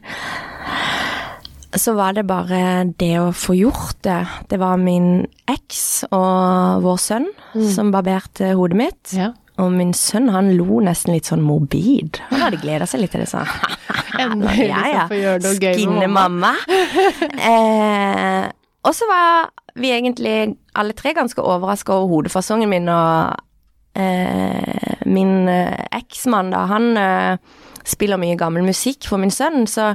Så 1.72 1.94
var 1.96 2.18
det 2.18 2.26
bare 2.28 2.84
det 3.00 3.14
å 3.22 3.30
få 3.32 3.56
gjort 3.56 4.02
det. 4.04 4.20
Det 4.52 4.60
var 4.60 4.82
min 4.82 5.24
eks 5.48 6.10
og 6.12 6.84
vår 6.84 7.00
sønn 7.00 7.30
som 7.72 7.94
barberte 7.96 8.52
hodet 8.60 8.82
mitt. 8.82 9.16
ja. 9.16 9.32
Og 9.60 9.72
min 9.76 9.92
sønn 9.98 10.30
han 10.32 10.54
lo 10.56 10.80
nesten 10.84 11.14
litt 11.16 11.28
sånn 11.30 11.44
morbid. 11.44 12.22
Han 12.32 12.46
hadde 12.46 12.62
gleda 12.62 12.88
seg 12.90 13.04
litt 13.04 13.14
til 13.14 13.26
det, 13.26 13.30
han. 13.36 13.78
Endelig 14.22 14.68
Ja, 14.72 14.82
ja. 14.88 15.06
skal 15.06 15.12
få 15.12 15.20
gjøre 15.20 15.44
noe 15.44 15.60
gøy 15.60 15.70
med 15.70 15.80
Skinne 15.80 16.10
mamma. 16.12 16.54
mamma. 16.56 16.82
eh, 17.52 18.50
og 18.88 18.98
så 18.98 19.08
var 19.10 19.52
vi 19.78 19.94
egentlig 19.94 20.36
alle 20.80 20.96
tre 20.98 21.14
ganske 21.16 21.44
overraska 21.44 21.94
over 21.94 22.16
hodefasongen 22.16 22.72
min, 22.72 22.90
og 22.90 23.36
eh, 24.00 25.06
min 25.06 25.50
eh, 25.52 25.86
eksmann, 26.00 26.52
da, 26.56 26.66
han 26.72 26.92
eh, 26.98 27.38
spiller 27.88 28.20
mye 28.22 28.40
gammel 28.40 28.66
musikk 28.66 29.08
for 29.10 29.22
min 29.22 29.34
sønn, 29.34 29.66
så 29.70 29.94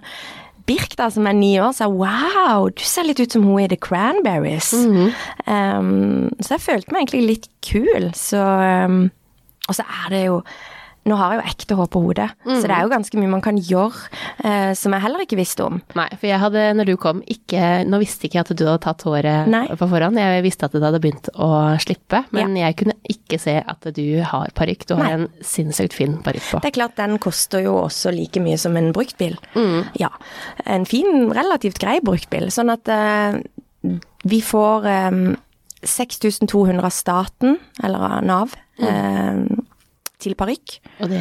Birk, 0.66 0.96
da, 0.98 1.06
som 1.14 1.28
er 1.30 1.34
ni 1.38 1.52
år, 1.62 1.70
sa 1.76 1.86
wow, 1.86 2.64
du 2.75 2.82
ser 2.82 3.06
litt 3.06 3.20
ut 3.22 3.36
som 3.36 3.44
hun 3.46 3.60
i 3.62 3.68
The 3.70 3.78
Cranberries. 3.78 4.72
Mhm. 4.75 5.12
Um, 5.46 6.32
så 6.40 6.56
jeg 6.56 6.64
følte 6.64 6.90
meg 6.90 7.04
egentlig 7.04 7.22
litt 7.28 7.46
kul, 7.62 8.08
så 8.18 8.42
um, 8.90 9.04
Og 9.68 9.76
så 9.78 9.87
er 10.04 10.11
det 10.14 10.25
jo 10.28 10.40
Nå 11.06 11.14
har 11.14 11.37
jeg 11.37 11.38
jo 11.38 11.50
ekte 11.52 11.75
hår 11.78 11.88
på 11.94 12.00
hodet, 12.02 12.25
så 12.42 12.64
det 12.66 12.75
er 12.75 12.80
jo 12.82 12.88
ganske 12.90 13.14
mye 13.20 13.30
man 13.30 13.42
kan 13.44 13.54
gjøre 13.62 14.08
eh, 14.42 14.73
som 14.75 14.90
jeg 14.90 15.04
heller 15.04 15.23
ikke 15.23 15.37
visste 15.38 15.62
om. 15.62 15.76
Nei, 15.94 16.08
for 16.18 16.26
jeg 16.26 16.40
hadde, 16.42 16.64
når 16.75 16.88
du 16.90 16.96
kom, 16.99 17.20
ikke 17.30 17.61
Nå 17.87 18.00
visste 18.02 18.26
ikke 18.26 18.40
jeg 18.40 18.42
at 18.42 18.50
du 18.58 18.64
hadde 18.66 18.82
tatt 18.82 19.04
håret 19.06 19.46
Nei. 19.46 19.61
på 19.70 19.87
forhånd. 19.87 20.18
Jeg 20.18 20.42
visste 20.42 20.66
at 20.66 20.75
det 20.75 20.82
hadde 20.82 20.99
begynt 21.04 21.30
å 21.38 21.52
slippe, 21.78 22.25
men 22.35 22.58
jeg 22.58 22.75
kunne 22.82 22.96
ikke 23.06 23.38
se 23.38 23.54
at 23.62 23.87
du 23.94 24.02
har 24.32 24.50
parykk. 24.58 24.82
Du 24.90 24.96
har 24.99 25.04
Nei. 25.04 25.14
en 25.20 25.46
sinnssykt 25.46 25.94
fin 25.94 26.18
parykk 26.26 26.49
på. 26.49 26.64
Det 26.66 26.73
er 26.73 26.78
klart, 26.80 26.99
den 26.99 27.23
koster 27.23 27.62
jo 27.62 27.76
også 27.85 28.11
like 28.11 28.42
mye 28.42 28.58
som 28.58 28.75
en 28.75 28.90
bruktbil. 28.96 29.38
Ja. 30.02 30.11
En 30.66 30.90
fin, 30.90 31.28
relativt 31.30 31.78
grei 31.87 32.00
bruktbil. 32.02 32.50
Sånn 32.50 32.75
at 32.75 32.90
eh, 32.90 33.38
vi 34.26 34.42
får 34.42 34.90
eh, 34.90 35.25
6200 35.87 36.82
av 36.82 36.90
staten, 36.90 37.61
eller 37.87 38.11
av 38.11 38.25
Nav, 38.26 38.62
eh, 38.83 39.64
til 40.18 40.35
parykk. 40.35 40.76
Og 41.04 41.11
det 41.11 41.21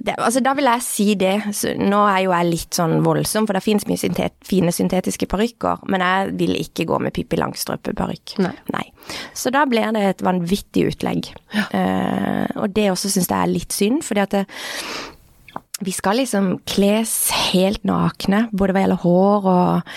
Det, 0.00 0.14
altså, 0.16 0.40
da 0.40 0.54
vil 0.56 0.64
jeg 0.64 0.82
si 0.82 1.14
det. 1.14 1.34
Så, 1.52 1.74
nå 1.76 2.00
er 2.08 2.24
jo 2.24 2.32
jeg 2.32 2.48
litt 2.48 2.74
sånn 2.74 3.04
voldsom, 3.04 3.46
for 3.46 3.56
det 3.56 3.62
finnes 3.64 3.86
mye 3.86 4.00
syntet, 4.00 4.32
fine 4.46 4.72
syntetiske 4.72 5.28
parykker, 5.28 5.84
men 5.92 6.00
jeg 6.00 6.32
vil 6.40 6.56
ikke 6.56 6.86
gå 6.88 6.98
med 6.98 7.12
Pippi 7.12 7.36
Langstrømpe-parykk. 7.36 8.38
Nei. 8.72 8.86
Så 9.36 9.52
da 9.52 9.66
blir 9.68 9.92
det 9.92 10.02
et 10.08 10.24
vanvittig 10.24 10.88
utlegg. 10.94 11.32
Eh, 11.52 12.46
og 12.56 12.72
det 12.74 12.90
også 12.90 13.12
syns 13.12 13.28
jeg 13.28 13.38
er 13.38 13.52
litt 13.52 13.76
synd, 13.76 14.02
fordi 14.06 14.24
at 14.24 14.38
det, 14.38 14.46
vi 15.80 15.92
skal 15.96 16.18
liksom 16.20 16.58
kles 16.68 17.30
helt 17.52 17.82
nakne, 17.88 18.44
både 18.52 18.74
hva 18.76 18.82
gjelder 18.84 19.00
hår 19.04 19.46
og 19.48 19.92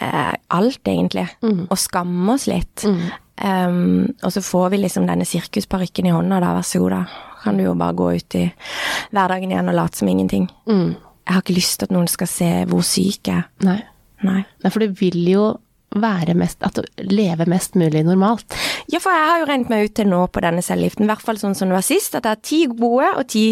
eh, 0.00 0.34
alt, 0.56 0.80
egentlig. 0.88 1.26
Og 1.68 1.76
skamme 1.78 2.32
oss 2.34 2.46
litt. 2.50 2.84
Um, 3.38 4.08
og 4.26 4.32
så 4.34 4.42
får 4.42 4.70
vi 4.72 4.80
liksom 4.82 5.04
denne 5.06 5.26
sirkusparykken 5.28 6.08
i 6.08 6.14
hånda, 6.14 6.40
da, 6.42 6.54
vær 6.56 6.66
så 6.66 6.80
god, 6.82 6.96
da. 6.96 7.02
Kan 7.44 7.60
du 7.60 7.62
jo 7.68 7.76
bare 7.78 7.94
gå 7.94 8.08
ut 8.18 8.34
i 8.40 8.46
hverdagen 9.14 9.52
igjen 9.52 9.70
og 9.70 9.76
late 9.78 10.00
som 10.00 10.08
ingenting. 10.10 10.48
mm, 10.66 10.88
Jeg 11.28 11.34
har 11.36 11.44
ikke 11.44 11.54
lyst 11.60 11.78
til 11.78 11.86
at 11.86 11.94
noen 11.94 12.08
skal 12.10 12.26
se 12.32 12.48
hvor 12.66 12.82
syk 12.82 13.28
jeg 13.30 13.36
er. 13.38 13.46
Nei. 13.68 13.78
Nei. 14.26 14.40
Nei, 14.64 14.70
for 14.74 14.82
du 14.82 14.96
vil 14.98 15.20
jo 15.30 15.44
være 15.98 16.34
mest 16.36 16.60
At 16.66 16.74
du 16.76 16.82
lever 17.06 17.46
mest 17.48 17.76
mulig 17.78 18.02
normalt. 18.04 18.44
Ja, 18.90 18.98
for 19.00 19.14
jeg 19.14 19.28
har 19.30 19.38
jo 19.40 19.46
regnet 19.48 19.70
meg 19.72 19.86
ut 19.86 19.94
til 19.96 20.10
nå 20.10 20.24
på 20.34 20.42
denne 20.44 20.60
cellegiften, 20.64 21.06
i 21.06 21.08
hvert 21.12 21.22
fall 21.24 21.38
sånn 21.40 21.54
som 21.56 21.70
det 21.70 21.78
var 21.78 21.86
sist, 21.86 22.16
at 22.18 22.26
det 22.26 22.32
er 22.34 22.42
ti 22.44 22.58
gode 22.72 23.12
og 23.14 23.24
ti 23.30 23.44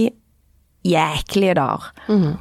jæklige 0.93 1.55
dager. 1.59 1.90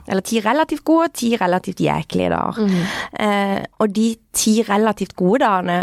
Eller 0.08 0.22
ti 0.26 0.40
relativt 0.46 0.84
gode 0.88 1.10
ti 1.14 1.34
relativt 1.42 1.82
jæklige 1.82 2.30
dager. 2.30 2.72
Eh, 3.20 3.60
og 3.80 3.94
de 3.96 4.16
ti 4.34 4.62
relativt 4.68 5.16
gode 5.16 5.40
dagene, 5.46 5.82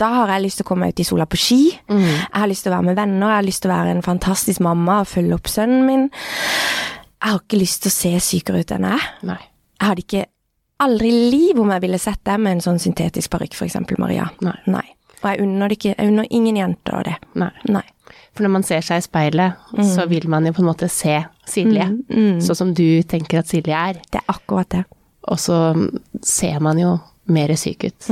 da 0.00 0.08
har 0.10 0.32
jeg 0.34 0.42
lyst 0.42 0.58
til 0.58 0.64
å 0.66 0.68
komme 0.72 0.86
meg 0.88 0.94
ut 0.96 1.00
i 1.04 1.06
sola 1.06 1.24
på 1.30 1.38
ski. 1.38 1.60
Jeg 1.88 2.34
har 2.40 2.48
lyst 2.50 2.64
til 2.66 2.72
å 2.72 2.76
være 2.76 2.88
med 2.88 2.96
venner, 2.98 3.28
jeg 3.30 3.36
har 3.38 3.46
lyst 3.46 3.62
til 3.62 3.70
å 3.70 3.74
være 3.76 3.90
en 3.94 4.02
fantastisk 4.02 4.60
mamma 4.66 5.00
og 5.04 5.10
følge 5.10 5.36
opp 5.36 5.50
sønnen 5.52 5.84
min. 5.86 6.08
Jeg 6.10 7.30
har 7.30 7.38
ikke 7.40 7.60
lyst 7.60 7.82
til 7.84 7.92
å 7.92 7.94
se 7.94 8.10
sykere 8.20 8.64
ut 8.64 8.72
enn 8.74 8.88
jeg. 8.90 9.04
Nei. 9.30 9.38
Jeg 9.80 9.88
hadde 9.88 10.02
ikke 10.04 10.24
aldri 10.84 11.08
i 11.08 11.30
liv 11.30 11.60
om 11.62 11.70
jeg 11.70 11.84
ville 11.86 12.00
sett 12.02 12.20
deg 12.26 12.42
med 12.42 12.56
en 12.56 12.64
sånn 12.66 12.82
syntetisk 12.82 13.30
parykk, 13.32 13.54
eksempel, 13.68 14.00
Maria. 14.02 14.26
Nei. 14.66 14.84
Og 15.22 15.30
jeg 15.30 15.40
unner 15.46 15.70
det 15.70 15.78
ikke, 15.78 15.94
jeg 15.96 16.10
unner 16.10 16.26
ingen 16.36 16.58
jenter 16.58 17.06
det. 17.06 17.14
Nei. 17.40 17.52
Nei. 17.72 17.84
For 18.34 18.42
når 18.42 18.50
man 18.50 18.64
ser 18.66 18.82
seg 18.82 18.98
i 18.98 19.04
speilet, 19.06 19.60
så 19.86 20.08
vil 20.10 20.24
man 20.28 20.44
jo 20.48 20.52
på 20.56 20.62
en 20.64 20.68
måte 20.72 20.88
se 20.90 21.20
Silje. 21.46 21.86
Sånn 22.42 22.56
som 22.58 22.70
du 22.74 23.02
tenker 23.06 23.38
at 23.42 23.46
Silje 23.50 23.74
er. 23.76 24.00
Det 24.10 24.18
er 24.22 24.30
akkurat 24.32 24.68
det. 24.74 24.84
Og 25.30 25.38
så 25.38 25.58
ser 26.26 26.58
man 26.60 26.78
jo 26.80 26.96
mer 27.30 27.48
syk 27.56 27.84
ut. 27.86 28.08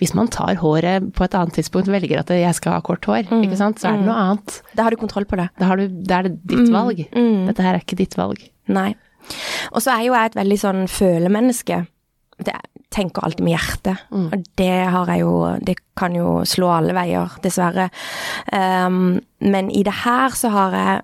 Hvis 0.00 0.14
man 0.16 0.28
tar 0.32 0.54
håret 0.62 1.10
på 1.12 1.24
et 1.26 1.34
annet 1.36 1.52
tidspunkt, 1.58 1.90
velger 1.92 2.22
at 2.22 2.30
jeg 2.32 2.54
skal 2.56 2.78
ha 2.78 2.80
kort 2.80 3.04
hår, 3.04 3.26
ikke 3.42 3.58
sant, 3.60 3.80
så 3.82 3.90
er 3.90 3.98
det 3.98 4.06
noe 4.06 4.14
annet. 4.22 4.60
Da 4.78 4.86
har 4.86 4.94
du 4.94 4.96
kontroll 5.02 5.26
på 5.28 5.36
det. 5.36 5.50
Da, 5.58 5.66
har 5.68 5.76
du, 5.76 5.88
da 5.88 6.20
er 6.22 6.28
det 6.30 6.38
ditt 6.48 6.70
valg. 6.72 7.02
Dette 7.12 7.66
her 7.66 7.74
er 7.76 7.82
ikke 7.84 7.98
ditt 7.98 8.16
valg. 8.16 8.40
Nei. 8.72 8.94
Og 9.74 9.82
så 9.84 9.92
er 9.98 10.06
jo 10.06 10.14
jeg 10.14 10.30
et 10.30 10.38
veldig 10.38 10.58
sånn 10.62 10.86
følemenneske. 10.88 11.82
Det, 12.46 12.54
tenker 12.94 13.24
alltid 13.24 13.44
med 13.44 13.54
hjertet. 13.56 14.06
Og 14.32 14.44
det 14.56 14.88
har 14.94 15.10
jeg 15.12 15.20
jo 15.20 15.34
Det 15.60 15.76
kan 15.98 16.14
jo 16.14 16.44
slå 16.48 16.70
alle 16.72 16.94
veier, 16.96 17.36
dessverre. 17.42 17.88
Um, 18.52 19.20
men 19.40 19.70
i 19.70 19.82
det 19.82 20.04
her 20.04 20.30
så 20.30 20.48
har 20.54 20.76
jeg 20.76 21.02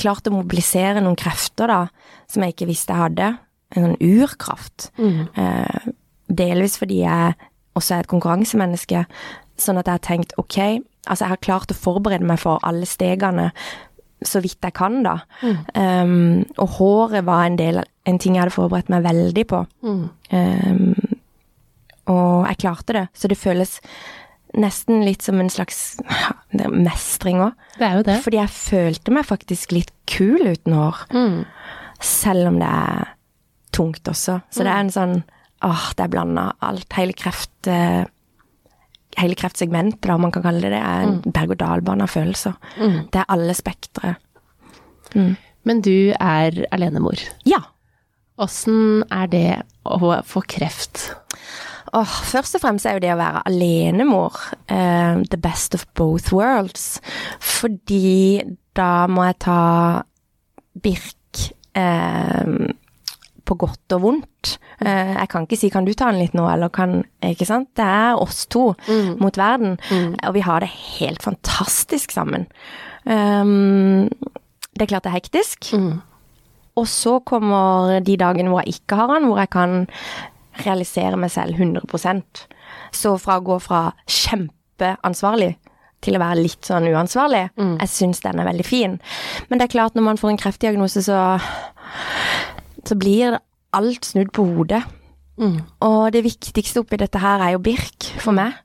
klart 0.00 0.26
å 0.26 0.34
mobilisere 0.34 1.02
noen 1.04 1.16
krefter, 1.16 1.70
da, 1.70 1.86
som 2.30 2.42
jeg 2.42 2.54
ikke 2.54 2.70
visste 2.70 2.94
jeg 2.94 3.04
hadde. 3.04 3.28
En 3.74 3.86
sånn 3.86 4.00
urkraft. 4.02 4.90
Eh, 4.98 5.86
delvis 6.28 6.78
fordi 6.80 7.02
jeg 7.04 7.36
også 7.78 7.94
er 7.94 8.04
et 8.04 8.10
konkurransemenneske, 8.10 9.04
sånn 9.60 9.78
at 9.78 9.86
jeg 9.86 9.98
har 9.98 10.04
tenkt 10.06 10.34
ok, 10.40 10.58
altså 11.06 11.24
jeg 11.24 11.32
har 11.34 11.42
klart 11.46 11.74
å 11.74 11.78
forberede 11.78 12.26
meg 12.26 12.40
for 12.42 12.62
alle 12.66 12.86
stegene 12.86 13.50
så 14.24 14.40
vidt 14.44 14.64
jeg 14.64 14.74
kan, 14.76 15.02
da. 15.04 15.18
Um, 15.76 16.44
og 16.58 16.76
håret 16.78 17.26
var 17.26 17.44
en 17.46 17.58
del 17.60 17.82
en 18.08 18.18
ting 18.20 18.36
jeg 18.36 18.44
hadde 18.44 18.54
forberedt 18.56 18.90
meg 18.92 19.04
veldig 19.06 19.44
på. 19.48 19.62
Um, 19.84 20.94
og 22.12 22.44
jeg 22.50 22.60
klarte 22.60 22.96
det, 22.96 23.06
så 23.16 23.30
det 23.32 23.38
føles 23.40 23.78
nesten 24.54 25.02
litt 25.02 25.24
som 25.24 25.40
en 25.42 25.50
slags 25.50 25.96
mestring 26.70 27.40
òg. 27.42 27.54
Det 27.78 27.86
er 27.88 27.96
jo 27.98 28.04
det. 28.06 28.18
Fordi 28.22 28.38
jeg 28.38 28.52
følte 28.54 29.14
meg 29.16 29.26
faktisk 29.26 29.72
litt 29.74 29.90
kul 30.10 30.44
uten 30.46 30.76
hår. 30.78 31.00
Selv 32.04 32.52
om 32.52 32.60
det 32.60 32.68
er 32.68 33.14
tungt 33.74 34.06
også. 34.10 34.40
Så 34.52 34.62
det 34.66 34.70
er 34.74 34.84
en 34.84 34.92
sånn 34.94 35.16
Åh, 35.64 35.84
det 35.96 36.04
er 36.04 36.10
blanda 36.12 36.42
alt. 36.60 36.92
Hele 36.92 37.14
kreft... 37.16 37.54
eh, 37.72 38.04
Hele 39.20 39.36
kreftsegmentet, 39.38 40.10
om 40.10 40.24
man 40.26 40.32
kan 40.34 40.44
kalle 40.46 40.64
det 40.64 40.72
det, 40.74 40.80
er 40.82 41.04
en 41.06 41.20
berg-og-dal-bane 41.24 42.06
av 42.06 42.12
følelser. 42.12 42.56
Det 42.78 43.20
er 43.22 43.30
alle 43.30 43.54
spektre. 43.56 44.16
Men 45.64 45.80
du 45.84 46.12
er 46.18 46.64
alenemor. 46.74 47.20
Ja. 47.48 47.62
Åssen 48.42 49.04
er 49.14 49.28
det 49.30 49.48
å 49.86 49.98
få 50.26 50.42
kreft? 50.50 51.12
Oh, 51.94 52.16
først 52.26 52.56
og 52.58 52.64
fremst 52.64 52.88
er 52.90 52.96
jo 52.96 53.04
det 53.04 53.12
å 53.14 53.20
være 53.20 53.44
alenemor 53.46 54.34
uh, 54.66 55.22
the 55.30 55.38
best 55.38 55.76
of 55.78 55.86
both 55.94 56.32
worlds. 56.34 56.98
Fordi 57.38 58.42
da 58.74 59.06
må 59.06 59.28
jeg 59.28 59.38
ta 59.46 59.60
Birk 60.82 61.44
eh, 61.78 62.48
på 63.44 63.56
godt 63.60 63.96
og 63.96 64.02
vondt. 64.02 64.54
Uh, 64.80 65.14
jeg 65.14 65.28
kan 65.30 65.46
ikke 65.46 65.58
si 65.60 65.70
'kan 65.70 65.84
du 65.84 65.92
ta 65.92 66.10
den 66.10 66.20
litt 66.20 66.34
nå', 66.34 66.48
eller 66.52 66.68
kan 66.68 67.04
Ikke 67.22 67.46
sant? 67.46 67.68
Det 67.76 67.84
er 67.84 68.20
oss 68.20 68.46
to 68.46 68.74
mot 69.18 69.36
verden, 69.36 69.78
og 70.22 70.34
vi 70.34 70.40
har 70.40 70.60
det 70.60 70.68
helt 70.68 71.22
fantastisk 71.22 72.10
sammen. 72.10 72.46
Um, 73.06 74.08
det 74.74 74.82
er 74.82 74.86
klart 74.86 75.04
det 75.04 75.12
er 75.12 75.20
hektisk. 75.20 75.72
Og 76.76 76.88
så 76.90 77.20
kommer 77.24 78.00
de 78.00 78.16
dagene 78.16 78.50
hvor 78.50 78.64
jeg 78.64 78.80
ikke 78.80 78.96
har 78.98 79.12
han, 79.14 79.28
hvor 79.28 79.38
jeg 79.38 79.50
kan 79.50 79.86
realisere 80.64 81.18
meg 81.18 81.30
selv 81.30 81.58
100% 81.58 82.46
Så 82.92 83.16
fra 83.18 83.38
å 83.38 83.44
gå 83.44 83.58
fra 83.62 83.92
kjempeansvarlig 84.06 85.54
til 86.04 86.18
å 86.18 86.20
være 86.22 86.42
litt 86.42 86.66
sånn 86.68 86.86
uansvarlig, 86.90 87.46
jeg 87.80 87.90
syns 87.90 88.20
den 88.20 88.40
er 88.40 88.48
veldig 88.48 88.66
fin. 88.66 88.98
Men 89.48 89.58
det 89.58 89.66
er 89.66 89.72
klart, 89.72 89.94
når 89.96 90.04
man 90.04 90.20
får 90.20 90.34
en 90.34 90.40
kreftdiagnose, 90.42 91.02
så 91.06 91.38
så 92.88 92.98
blir 92.98 93.38
alt 93.74 94.06
snudd 94.06 94.32
på 94.34 94.46
hodet. 94.46 94.82
Og 95.82 96.12
det 96.14 96.24
viktigste 96.26 96.84
oppi 96.84 96.98
dette 97.00 97.18
her 97.18 97.42
er 97.42 97.56
jo 97.56 97.64
Birk, 97.64 98.10
for 98.22 98.36
meg. 98.36 98.60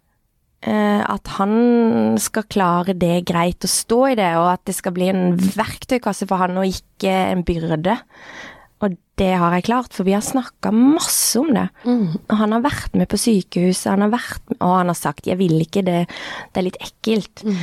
Eh, 0.60 1.02
at 1.08 1.28
han 1.38 2.18
skal 2.20 2.44
klare 2.52 2.94
det 3.00 3.24
greit 3.30 3.64
å 3.64 3.72
stå 3.72 4.00
i 4.12 4.18
det, 4.20 4.30
og 4.36 4.50
at 4.52 4.66
det 4.68 4.76
skal 4.76 4.94
bli 4.96 5.08
en 5.12 5.38
verktøykasse 5.40 6.28
for 6.28 6.42
han 6.42 6.60
og 6.60 6.68
ikke 6.68 7.14
en 7.32 7.46
byrde. 7.48 7.96
Og 8.80 8.96
det 9.20 9.34
har 9.36 9.52
jeg 9.58 9.66
klart, 9.68 9.92
for 9.92 10.08
vi 10.08 10.14
har 10.16 10.24
snakka 10.24 10.72
masse 10.72 11.36
om 11.40 11.50
det. 11.52 11.66
Mm. 11.84 12.14
Og 12.16 12.36
han 12.40 12.56
har 12.56 12.64
vært 12.64 12.96
med 12.96 13.10
på 13.12 13.20
sykehuset, 13.20 13.90
han 13.92 14.06
har 14.06 14.14
vært 14.14 14.54
Og 14.60 14.72
han 14.78 14.88
har 14.88 14.96
sagt 14.96 15.28
'jeg 15.28 15.38
vil 15.38 15.60
ikke 15.60 15.84
det, 15.84 16.08
det 16.54 16.58
er 16.58 16.68
litt 16.68 16.80
ekkelt'. 16.80 17.44
Mm. 17.44 17.58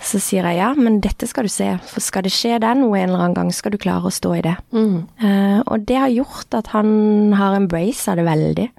Så 0.00 0.20
sier 0.20 0.46
jeg 0.46 0.56
ja, 0.56 0.74
men 0.74 1.00
dette 1.00 1.26
skal 1.26 1.44
du 1.44 1.48
se, 1.48 1.78
for 1.82 2.00
skal 2.00 2.22
det 2.22 2.32
skje 2.32 2.60
deg 2.60 2.76
noe 2.78 2.98
en 2.98 3.10
eller 3.10 3.18
annen 3.18 3.34
gang, 3.34 3.52
skal 3.52 3.72
du 3.72 3.78
klare 3.78 4.06
å 4.06 4.10
stå 4.10 4.38
i 4.38 4.42
det. 4.42 4.56
Mm. 4.72 5.08
Uh, 5.22 5.62
og 5.66 5.86
det 5.86 5.96
har 5.96 6.08
gjort 6.08 6.54
at 6.54 6.66
han 6.68 7.32
har 7.32 7.56
embracet 7.56 8.16
det 8.16 8.24
veldig. 8.24 8.70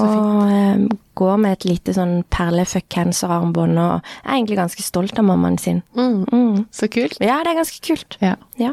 Og 0.00 0.48
eh, 0.48 0.88
går 1.14 1.36
med 1.36 1.52
et 1.52 1.66
lite 1.68 1.92
sånn 1.92 2.22
perlefuck 2.32 2.86
cancer-armbånd 2.88 3.76
og 3.76 4.00
er 4.24 4.36
egentlig 4.38 4.56
ganske 4.56 4.84
stolt 4.84 5.18
av 5.20 5.26
mammaen 5.28 5.58
sin. 5.60 5.82
Mm. 5.98 6.24
Mm. 6.32 6.64
Så 6.72 6.88
kult. 6.88 7.18
Ja, 7.20 7.42
det 7.44 7.52
er 7.52 7.60
ganske 7.60 7.82
kult. 7.84 8.16
Ja. 8.24 8.36
Ja. 8.60 8.72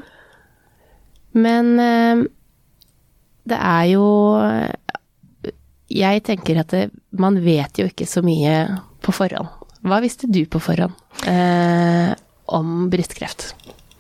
Men 1.36 1.76
eh, 1.84 2.24
det 3.50 3.60
er 3.60 3.86
jo 3.94 4.06
Jeg 5.90 6.24
tenker 6.28 6.62
at 6.62 6.74
det, 6.74 6.84
man 7.12 7.40
vet 7.44 7.80
jo 7.82 7.88
ikke 7.90 8.06
så 8.06 8.22
mye 8.26 8.62
på 9.02 9.14
forhånd. 9.16 9.50
Hva 9.88 10.02
visste 10.04 10.28
du 10.30 10.44
på 10.52 10.60
forhånd 10.62 10.94
eh, 11.30 12.12
om 12.52 12.90
brystkreft? 12.92 13.54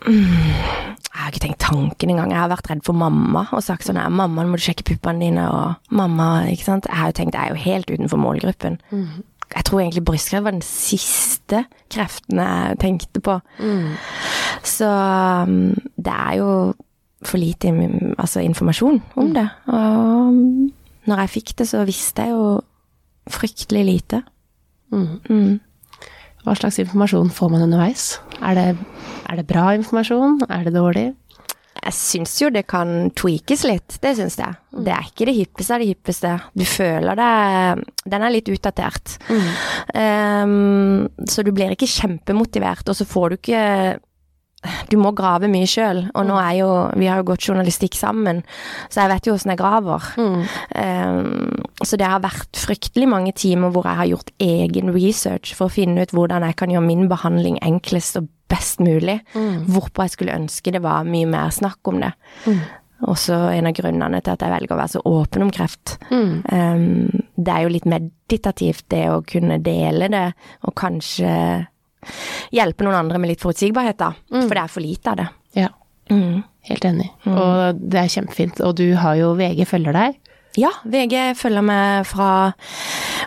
Jeg 0.05 1.25
har 1.25 1.31
ikke 1.31 1.41
tenkt 1.43 1.63
tanken 1.63 2.11
engang. 2.13 2.31
Jeg 2.31 2.39
har 2.39 2.51
vært 2.51 2.69
redd 2.71 2.83
for 2.87 2.95
mamma 2.95 3.45
og 3.51 3.63
sagt 3.65 3.87
sånn 3.87 3.97
her 3.99 4.09
'Mamma, 4.09 4.43
nå 4.43 4.53
må 4.53 4.59
du 4.59 4.63
sjekke 4.63 4.85
puppene 4.87 5.25
dine', 5.25 5.47
og 5.49 5.75
'mamma', 5.91 6.47
ikke 6.51 6.67
sant. 6.67 6.87
Jeg 6.87 6.95
har 6.95 7.09
jo 7.11 7.17
tenkt 7.17 7.35
jeg 7.35 7.43
er 7.43 7.49
jo 7.49 7.63
helt 7.63 7.91
utenfor 7.91 8.17
målgruppen. 8.21 8.79
Jeg 9.55 9.65
tror 9.65 9.79
egentlig 9.81 10.05
brystkreft 10.05 10.43
var 10.45 10.51
den 10.51 10.61
siste 10.61 11.65
kreften 11.89 12.37
jeg 12.37 12.79
tenkte 12.79 13.19
på. 13.19 13.39
Så 14.63 14.85
um, 14.85 15.73
det 15.97 16.13
er 16.13 16.33
jo 16.37 16.73
for 17.25 17.41
lite 17.41 17.71
altså, 18.17 18.39
informasjon 18.39 19.01
om 19.19 19.31
det. 19.35 19.47
Og 19.67 20.35
når 21.09 21.23
jeg 21.23 21.33
fikk 21.37 21.55
det, 21.59 21.67
så 21.67 21.83
visste 21.87 22.27
jeg 22.27 22.35
jo 22.35 22.59
fryktelig 23.29 23.85
lite. 23.85 24.21
Mm. 24.93 25.19
Mm. 25.29 25.57
Hva 26.45 26.55
slags 26.55 26.79
informasjon 26.81 27.31
får 27.35 27.51
man 27.51 27.65
underveis? 27.67 28.11
Er 28.39 28.55
det, 28.55 28.67
er 29.29 29.41
det 29.41 29.47
bra 29.49 29.71
informasjon? 29.75 30.39
Er 30.49 30.63
det 30.67 30.77
dårlig? 30.77 31.09
Jeg 31.79 31.95
syns 31.95 32.33
jo 32.41 32.49
det 32.51 32.65
kan 32.67 33.09
tweakes 33.15 33.63
litt, 33.67 33.95
det 34.03 34.11
syns 34.17 34.35
jeg. 34.39 34.57
Det 34.83 34.91
er 34.91 35.05
ikke 35.07 35.27
det 35.29 35.35
hippeste 35.37 35.75
av 35.75 35.83
det 35.83 35.89
hippeste. 35.93 36.33
Du 36.57 36.65
føler 36.67 37.19
det 37.19 37.29
Den 38.11 38.25
er 38.25 38.33
litt 38.33 38.51
utdatert. 38.51 39.15
Um, 39.95 41.07
så 41.29 41.45
du 41.45 41.53
blir 41.55 41.75
ikke 41.75 41.89
kjempemotivert, 41.89 42.89
og 42.89 42.97
så 42.99 43.07
får 43.07 43.29
du 43.29 43.39
ikke 43.39 43.63
Du 44.91 44.97
må 44.99 45.13
grave 45.15 45.47
mye 45.51 45.67
sjøl, 45.69 46.01
og 46.11 46.25
nå 46.27 46.35
er 46.41 46.57
jo 46.57 46.69
Vi 46.99 47.07
har 47.07 47.21
jo 47.21 47.29
gått 47.29 47.45
journalistikk 47.47 47.95
sammen, 47.95 48.41
så 48.91 49.05
jeg 49.05 49.11
vet 49.13 49.29
jo 49.29 49.35
åssen 49.37 49.53
jeg 49.53 49.61
graver. 49.61 50.09
Um, 50.19 51.61
så 51.79 51.99
det 51.99 52.09
har 52.09 52.23
vært 52.23 52.59
fryktelig 52.59 53.07
mange 53.07 53.31
timer 53.37 53.71
hvor 53.71 53.87
jeg 53.87 54.01
har 54.01 54.09
gjort 54.11 54.33
egen 54.43 54.91
research 54.95 55.53
for 55.55 55.69
å 55.69 55.75
finne 55.77 56.03
ut 56.03 56.11
hvordan 56.15 56.43
jeg 56.49 56.59
kan 56.59 56.73
gjøre 56.73 56.89
min 56.89 57.07
behandling 57.11 57.61
enklest 57.63 58.19
og 58.19 58.27
best 58.51 58.83
mulig. 58.83 59.21
Hvorpå 59.69 60.03
jeg 60.03 60.17
skulle 60.17 60.35
ønske 60.35 60.75
det 60.75 60.83
var 60.83 61.07
mye 61.07 61.29
mer 61.29 61.55
snakk 61.55 61.79
om 61.87 62.03
det. 62.03 62.11
Også 63.07 63.35
en 63.55 63.69
av 63.69 63.75
grunnene 63.77 64.19
til 64.19 64.35
at 64.35 64.41
jeg 64.43 64.51
velger 64.51 64.75
å 64.75 64.79
være 64.81 64.91
så 64.97 65.01
åpen 65.07 65.45
om 65.45 65.51
kreft. 65.55 65.95
Um, 66.11 67.07
det 67.39 67.53
er 67.53 67.63
jo 67.63 67.71
litt 67.71 67.87
meditativt 67.87 68.89
det 68.91 69.05
å 69.13 69.21
kunne 69.23 69.61
dele 69.63 70.09
det, 70.11 70.25
og 70.67 70.75
kanskje 70.75 71.31
hjelpe 72.55 72.85
noen 72.87 72.95
andre 72.95 73.19
med 73.19 73.29
litt 73.33 73.41
forutsigbarhet, 73.43 73.97
da. 73.99 74.11
For 74.29 74.49
det 74.55 74.63
er 74.63 74.71
for 74.73 74.81
lite 74.85 75.11
av 75.11 75.17
det. 75.17 75.27
Ja, 75.55 75.69
Mm. 76.09 76.43
helt 76.65 76.85
enig. 76.85 77.09
Og 77.27 77.77
det 77.89 77.99
er 77.99 78.07
kjempefint. 78.09 78.59
Og 78.65 78.75
du 78.75 78.95
har 78.95 79.13
jo 79.15 79.35
VG 79.37 79.65
følger 79.69 79.93
deg. 79.93 80.15
Ja, 80.57 80.71
VG 80.83 81.35
følger 81.37 81.61
med 81.61 82.07
fra 82.09 82.53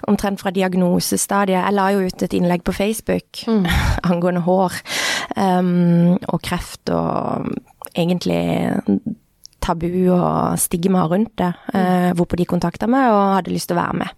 omtrent 0.08 0.40
fra 0.42 0.50
diagnosestadiet. 0.50 1.62
Jeg 1.64 1.72
la 1.76 1.84
jo 1.94 2.00
ut 2.08 2.22
et 2.26 2.34
innlegg 2.34 2.64
på 2.66 2.74
Facebook 2.74 3.44
angående 4.10 4.42
hår 4.42 4.72
um, 5.36 6.18
og 6.26 6.42
kreft 6.42 6.90
og 6.90 7.46
egentlig 7.94 8.42
tabu 9.62 9.88
og 10.12 10.58
stigma 10.60 11.06
rundt 11.10 11.34
det. 11.40 11.52
Mm. 11.72 12.16
hvorpå 12.18 12.36
de 12.36 12.46
kontakta 12.48 12.88
meg 12.90 13.10
og 13.10 13.36
hadde 13.38 13.52
lyst 13.54 13.70
til 13.70 13.78
å 13.78 13.82
være 13.82 14.00
med. 14.02 14.16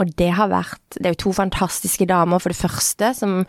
Og 0.00 0.10
det 0.18 0.30
har 0.34 0.50
vært 0.50 0.98
Det 0.98 1.06
er 1.06 1.14
jo 1.14 1.22
to 1.24 1.32
fantastiske 1.36 2.06
damer, 2.06 2.38
for 2.42 2.52
det 2.52 2.58
første, 2.58 3.14
som 3.14 3.42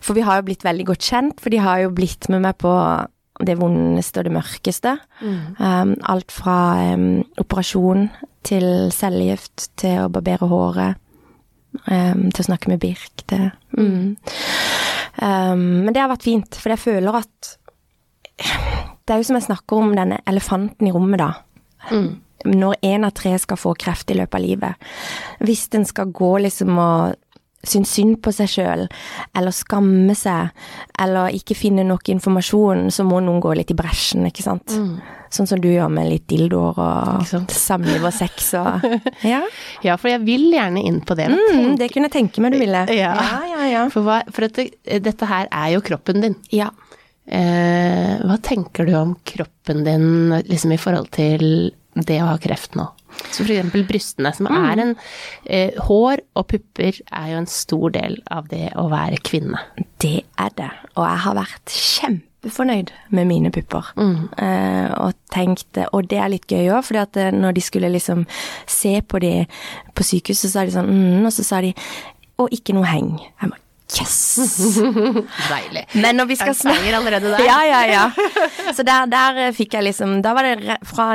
For 0.00 0.16
vi 0.16 0.24
har 0.26 0.40
jo 0.40 0.48
blitt 0.48 0.64
veldig 0.64 0.86
godt 0.92 1.06
kjent, 1.10 1.40
for 1.40 1.50
de 1.52 1.60
har 1.60 1.84
jo 1.84 1.94
blitt 1.94 2.28
med 2.28 2.44
meg 2.44 2.58
på 2.60 2.74
det 3.46 3.56
vondeste 3.56 4.20
og 4.20 4.26
det 4.28 4.34
mørkeste. 4.34 4.96
Um, 5.22 5.94
alt 6.12 6.32
fra 6.32 6.56
um, 6.92 7.22
operasjon 7.40 8.10
til 8.44 8.66
cellegift 8.92 9.70
til 9.80 10.04
å 10.04 10.10
barbere 10.12 10.48
håret. 10.50 11.00
Um, 11.86 12.26
til 12.34 12.42
å 12.42 12.48
snakke 12.50 12.72
med 12.72 12.82
Birk. 12.82 13.24
Til, 13.30 13.48
mm. 13.78 14.16
um, 15.22 15.64
men 15.86 15.94
det 15.94 16.02
har 16.02 16.12
vært 16.12 16.26
fint, 16.26 16.58
for 16.58 16.74
jeg 16.74 16.84
føler 16.84 17.22
at 17.22 17.54
Det 19.10 19.16
er 19.16 19.24
jo 19.24 19.26
som 19.26 19.40
jeg 19.40 19.48
snakker 19.48 19.80
om 19.82 19.88
denne 19.98 20.20
elefanten 20.30 20.86
i 20.86 20.92
rommet, 20.94 21.18
da. 21.18 21.32
Når 22.46 22.76
én 22.86 23.02
av 23.04 23.10
tre 23.18 23.32
skal 23.42 23.58
få 23.58 23.72
kreft 23.74 24.12
i 24.14 24.16
løpet 24.20 24.38
av 24.38 24.44
livet. 24.44 24.92
Hvis 25.42 25.64
en 25.74 25.82
skal 25.88 26.12
gå 26.14 26.28
liksom 26.46 26.78
og 26.78 27.16
synes 27.66 27.90
synd 27.92 28.20
på 28.22 28.30
seg 28.32 28.48
sjøl, 28.48 28.84
eller 29.36 29.52
skamme 29.52 30.14
seg, 30.16 30.54
eller 31.02 31.34
ikke 31.36 31.56
finne 31.58 31.82
nok 31.84 32.06
informasjon, 32.14 32.86
så 32.94 33.04
må 33.04 33.18
noen 33.20 33.42
gå 33.42 33.52
litt 33.58 33.72
i 33.74 33.76
bresjen, 33.76 34.28
ikke 34.30 34.46
sant. 34.46 34.78
Sånn 35.30 35.50
som 35.50 35.60
du 35.60 35.68
gjør 35.68 35.90
med 35.92 36.06
litt 36.10 36.24
dildoer 36.30 36.78
og 36.78 37.50
samliv 37.50 38.06
og 38.06 38.14
sex 38.14 38.48
og 38.58 38.86
Ja. 39.32 39.42
Ja, 39.84 39.98
for 39.98 40.10
jeg 40.10 40.22
vil 40.22 40.48
gjerne 40.54 40.86
inn 40.86 41.02
på 41.02 41.18
det. 41.18 41.28
Mm, 41.34 41.74
det 41.82 41.90
kunne 41.92 42.08
jeg 42.08 42.16
tenke 42.16 42.46
meg 42.46 42.54
du 42.54 42.62
ville. 42.62 42.86
Ja. 42.94 43.12
ja, 43.18 43.42
ja. 43.56 43.66
ja. 43.74 43.84
For, 43.90 44.06
hva, 44.06 44.22
for 44.30 44.46
dette, 44.46 44.70
dette 45.02 45.28
her 45.34 45.50
er 45.50 45.74
jo 45.74 45.82
kroppen 45.82 46.22
din. 46.22 46.38
ja. 46.54 46.70
Eh, 47.30 48.14
hva 48.26 48.38
tenker 48.42 48.88
du 48.88 48.94
om 48.98 49.14
kroppen 49.24 49.84
din 49.86 50.34
liksom 50.48 50.74
i 50.74 50.80
forhold 50.80 51.12
til 51.14 51.44
det 51.94 52.18
å 52.22 52.32
ha 52.32 52.40
kreft 52.42 52.74
nå? 52.78 52.88
Så 53.30 53.44
for 53.44 53.52
eksempel 53.52 53.84
brystene, 53.88 54.32
som 54.34 54.48
er 54.50 54.80
en 54.82 54.92
eh, 55.44 55.76
Hår 55.86 56.22
og 56.38 56.46
pupper 56.50 56.98
er 57.06 57.30
jo 57.32 57.38
en 57.40 57.50
stor 57.50 57.94
del 57.94 58.18
av 58.30 58.48
det 58.50 58.70
å 58.78 58.88
være 58.90 59.20
kvinne. 59.26 59.60
Det 60.02 60.20
er 60.40 60.52
det. 60.58 60.70
Og 60.96 61.04
jeg 61.04 61.22
har 61.26 61.38
vært 61.38 61.74
kjempefornøyd 61.74 62.92
med 63.16 63.30
mine 63.30 63.52
pupper. 63.54 63.92
Eh, 64.00 64.90
og 64.96 65.18
tenkte, 65.34 65.88
og 65.94 66.10
det 66.10 66.20
er 66.22 66.32
litt 66.34 66.50
gøy 66.50 66.70
òg, 66.70 66.84
fordi 66.86 67.02
at 67.02 67.20
eh, 67.20 67.32
når 67.34 67.58
de 67.58 67.66
skulle 67.66 67.92
liksom 67.92 68.26
se 68.66 68.96
på 69.02 69.22
de 69.22 69.34
på 69.94 70.06
sykehuset, 70.06 70.48
så 70.48 70.54
sa 70.54 70.66
de 70.66 70.76
sånn 70.78 70.90
mm, 70.90 71.26
Og 71.28 71.34
så 71.34 71.46
sa 71.46 71.60
de 71.62 71.74
Og 72.40 72.54
ikke 72.54 72.74
noe 72.76 72.88
heng. 72.88 73.18
Jeg 73.20 73.52
bare 73.52 73.66
Yes! 73.98 74.38
Deilig. 75.50 75.82
Men 75.98 76.18
når 76.20 76.28
vi 76.30 76.36
skal 76.38 76.54
snakke 76.54 76.92
allerede 76.94 77.32
der? 77.32 77.42
Ja, 77.46 77.58
ja, 77.66 77.80
ja. 77.90 78.04
Så 78.76 78.84
der, 78.86 79.08
der 79.10 79.40
eh, 79.46 79.52
fikk 79.56 79.74
jeg 79.74 79.88
liksom 79.88 80.20
Da 80.24 80.34
var 80.36 80.46
det 80.46 80.76
fra 80.86 81.08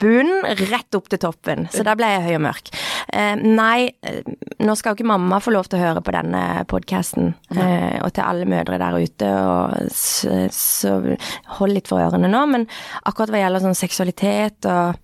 bunnen 0.00 0.46
rett 0.70 0.94
opp 0.98 1.08
til 1.10 1.20
toppen. 1.22 1.66
Så 1.74 1.82
da 1.86 1.96
ble 1.98 2.10
jeg 2.12 2.24
høy 2.28 2.34
og 2.38 2.44
mørk. 2.46 2.70
Eh, 3.10 3.34
nei, 3.40 3.90
eh, 4.06 4.20
nå 4.62 4.76
skal 4.78 4.94
jo 4.94 5.00
ikke 5.00 5.10
mamma 5.10 5.40
få 5.42 5.54
lov 5.54 5.68
til 5.70 5.80
å 5.80 5.82
høre 5.82 6.04
på 6.06 6.14
denne 6.14 6.44
podkasten. 6.70 7.32
Eh, 7.56 7.98
og 8.04 8.12
til 8.14 8.26
alle 8.26 8.48
mødre 8.50 8.78
der 8.80 8.98
ute, 9.00 9.30
og 9.50 9.92
så, 9.94 10.46
så 10.54 10.96
hold 11.58 11.74
litt 11.76 11.90
for 11.90 12.02
ørene 12.02 12.30
nå. 12.30 12.44
Men 12.54 12.68
akkurat 13.08 13.32
hva 13.34 13.42
gjelder 13.42 13.64
sånn 13.66 13.78
seksualitet 13.78 14.68
og 14.70 14.98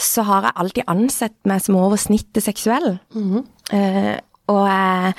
Så 0.00 0.24
har 0.26 0.48
jeg 0.48 0.58
alltid 0.60 0.88
ansett 0.90 1.36
meg 1.48 1.62
som 1.64 1.76
over 1.80 2.00
snittet 2.00 2.44
seksuell. 2.44 2.98
eh, 3.72 4.16
og 4.50 4.64
jeg 4.66 5.14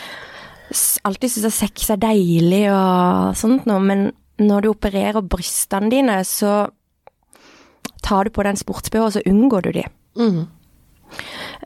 alltid 1.07 1.33
syns 1.33 1.47
at 1.49 1.57
sex 1.57 1.89
er 1.93 1.99
deilig 2.01 2.65
og 2.71 3.37
sånt 3.39 3.67
noe, 3.69 3.81
men 3.83 4.09
når 4.41 4.63
du 4.63 4.69
opererer 4.71 5.25
brystene 5.25 5.91
dine, 5.91 6.17
så 6.25 6.65
tar 8.01 8.25
du 8.25 8.33
på 8.33 8.43
deg 8.43 8.55
en 8.55 8.61
sports-BH, 8.61 9.03
og 9.03 9.13
så 9.15 9.23
unngår 9.29 9.67
du 9.67 9.71
de. 9.77 9.85
Mm. 10.17 10.39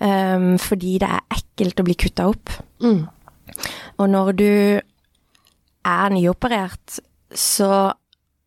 Um, 0.02 0.50
fordi 0.60 0.98
det 1.02 1.08
er 1.08 1.38
ekkelt 1.38 1.80
å 1.80 1.86
bli 1.88 1.96
kutta 2.02 2.28
opp. 2.32 2.52
Mm. 2.84 3.06
Og 4.02 4.10
når 4.12 4.32
du 4.39 4.52
er 5.86 6.15
nyoperert, 6.15 7.00
så 7.36 7.94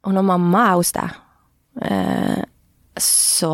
Og 0.06 0.14
når 0.14 0.22
mamma 0.24 0.60
er 0.62 0.76
hos 0.78 0.92
deg, 0.94 1.16
eh, 1.82 2.37
så 3.04 3.52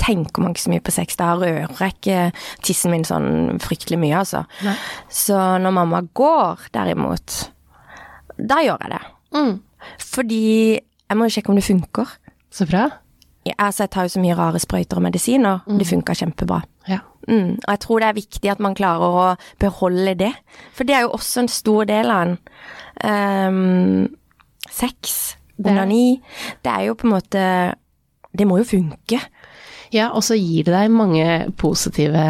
tenker 0.00 0.42
man 0.42 0.54
ikke 0.54 0.64
så 0.64 0.72
mye 0.72 0.84
på 0.84 0.94
sex. 0.94 1.18
Da 1.20 1.34
rører 1.38 1.68
jeg 1.68 1.96
ikke 1.96 2.22
tissen 2.66 2.94
min 2.94 3.06
sånn 3.06 3.60
fryktelig 3.62 4.00
mye, 4.02 4.22
altså. 4.22 4.44
Nei. 4.66 4.76
Så 5.12 5.38
når 5.62 5.76
mamma 5.76 6.02
går, 6.16 6.66
derimot, 6.74 7.36
da 8.36 8.60
gjør 8.64 8.86
jeg 8.86 8.94
det. 8.96 9.02
Mm. 9.36 9.54
Fordi 10.10 10.42
jeg 10.78 11.18
må 11.18 11.28
jo 11.28 11.36
sjekke 11.36 11.52
om 11.52 11.60
det 11.60 11.68
funker. 11.68 12.16
Så 12.50 12.66
bra. 12.68 12.88
Jeg, 13.46 13.56
altså, 13.56 13.86
jeg 13.86 13.94
tar 13.94 14.06
jo 14.06 14.14
så 14.16 14.22
mye 14.22 14.36
rare 14.36 14.60
sprøyter 14.60 15.00
og 15.00 15.06
medisiner. 15.06 15.64
Det 15.64 15.88
funka 15.88 16.16
kjempebra. 16.18 16.60
Ja. 16.90 17.00
Mm, 17.28 17.56
og 17.56 17.70
jeg 17.70 17.80
tror 17.84 18.00
det 18.02 18.08
er 18.08 18.16
viktig 18.16 18.50
at 18.52 18.60
man 18.64 18.74
klarer 18.76 19.16
å 19.20 19.26
beholde 19.60 20.14
det. 20.26 20.32
For 20.76 20.88
det 20.88 20.96
er 20.96 21.06
jo 21.06 21.14
også 21.16 21.44
en 21.44 21.52
stor 21.52 21.88
del 21.88 22.12
av 22.12 22.26
en 22.26 22.38
Um, 23.04 24.16
sex, 24.70 25.36
onani. 25.64 26.20
Det 26.64 26.72
er 26.72 26.88
jo 26.88 26.96
på 26.98 27.08
en 27.08 27.14
måte 27.14 27.44
det 28.36 28.46
må 28.46 28.58
jo 28.58 28.64
funke. 28.64 29.20
Ja, 29.92 30.12
og 30.14 30.22
så 30.22 30.36
gir 30.38 30.62
det 30.68 30.70
deg 30.70 30.90
mange 30.94 31.24
positive 31.58 32.20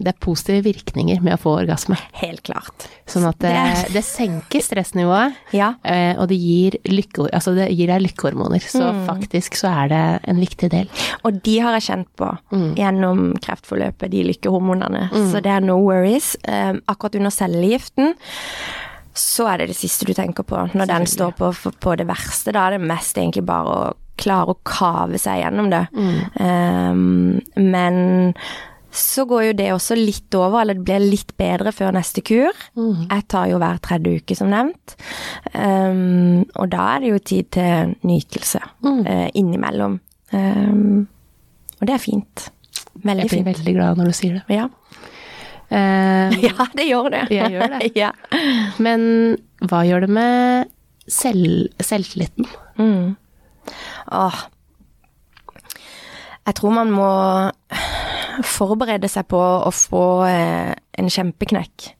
Det 0.00 0.08
er 0.08 0.16
positive 0.24 0.62
virkninger 0.64 1.20
med 1.20 1.34
å 1.34 1.40
få 1.42 1.50
orgasme. 1.60 1.98
Helt 2.16 2.40
klart. 2.46 2.86
Sånn 3.06 3.26
at 3.28 3.36
det, 3.44 3.50
Det- 3.52 3.92
det 3.92 4.02
senker 4.04 4.62
stressnivået, 4.64 5.34
Ja. 5.52 5.74
eh, 5.84 6.14
og 6.16 6.28
det 6.28 6.38
gir, 6.40 6.78
lykke, 6.88 7.28
altså 7.30 7.54
det 7.54 7.68
gir 7.76 7.88
deg 7.88 8.00
lykkehormoner. 8.06 8.60
Så 8.64 8.80
Mm. 8.80 9.04
faktisk 9.06 9.52
så 9.52 9.68
er 9.84 9.88
det 9.88 10.20
en 10.32 10.40
viktig 10.40 10.70
del. 10.70 10.88
Og 11.22 11.42
de 11.42 11.58
har 11.58 11.78
jeg 11.78 11.82
kjent 11.90 12.06
på 12.16 12.38
Mm. 12.52 12.74
gjennom 12.76 13.38
kreftforløpet, 13.38 14.10
de 14.10 14.24
lykkehormonene. 14.24 15.10
Så 15.12 15.42
det 15.42 15.52
er 15.52 15.60
no 15.60 15.76
worries. 15.76 16.36
Eh, 16.48 16.72
akkurat 16.88 17.16
under 17.16 17.30
cellegiften 17.30 18.14
så 19.12 19.46
er 19.52 19.58
det 19.58 19.68
det 19.68 19.76
siste 19.76 20.06
du 20.06 20.14
tenker 20.14 20.42
på. 20.46 20.56
Når 20.72 20.86
den 20.86 21.04
står 21.06 21.32
på, 21.36 21.52
på 21.80 21.96
det 21.98 22.06
verste, 22.06 22.52
da 22.54 22.68
er 22.70 22.78
det 22.78 22.86
mest 22.88 23.14
egentlig 23.18 23.44
bare 23.44 23.66
å 23.66 23.94
klare 24.20 24.54
å 24.54 24.60
kave 24.66 25.20
seg 25.20 25.42
gjennom 25.42 25.70
det. 25.72 25.86
Eh, 26.40 27.60
men 27.60 28.02
så 28.90 29.24
går 29.24 29.44
jo 29.44 29.52
det 29.60 29.68
også 29.72 29.94
litt 29.94 30.34
over, 30.34 30.62
eller 30.62 30.78
det 30.78 30.86
blir 30.86 31.02
litt 31.12 31.32
bedre 31.38 31.70
før 31.74 31.94
neste 31.94 32.24
kur. 32.26 32.56
Jeg 32.74 33.26
tar 33.30 33.46
jo 33.52 33.60
hver 33.62 33.78
tredje 33.84 34.18
uke, 34.18 34.36
som 34.38 34.50
nevnt. 34.50 34.96
Um, 35.54 36.42
og 36.58 36.72
da 36.72 36.88
er 36.96 37.04
det 37.04 37.12
jo 37.12 37.20
tid 37.30 37.50
til 37.54 37.94
nytelse 38.06 38.62
eh, 39.06 39.28
innimellom. 39.38 40.00
Um, 40.34 41.06
og 41.78 41.86
det 41.86 41.94
er 41.96 42.02
fint. 42.02 42.50
Veldig 43.00 43.28
Jeg 43.28 43.30
blir 43.30 43.38
fint. 43.38 43.50
veldig 43.52 43.76
glad 43.78 44.02
når 44.02 44.10
du 44.10 44.18
sier 44.18 44.40
det. 44.40 44.58
Ja. 44.58 44.66
Uh, 45.70 46.34
ja, 46.48 46.66
det 46.74 46.90
gjør 46.90 47.12
det. 47.14 47.24
Jeg 47.30 47.54
gjør 47.54 47.76
det. 47.76 47.92
ja. 48.02 48.10
men 48.82 49.08
hva 49.70 49.84
gjør 49.86 50.08
det 50.08 50.14
med 50.18 50.74
selv, 51.06 51.70
selvtilliten? 51.78 52.50
Mm. 52.80 53.14
Åh. 54.16 54.40
Jeg 56.46 56.56
tror 56.58 56.72
man 56.74 56.90
må 56.90 57.10
forberede 58.46 59.08
seg 59.10 59.26
på 59.30 59.38
å 59.38 59.70
få 59.74 60.04
eh, 60.28 60.72
en 60.98 61.10
kjempeknekk. 61.12 61.90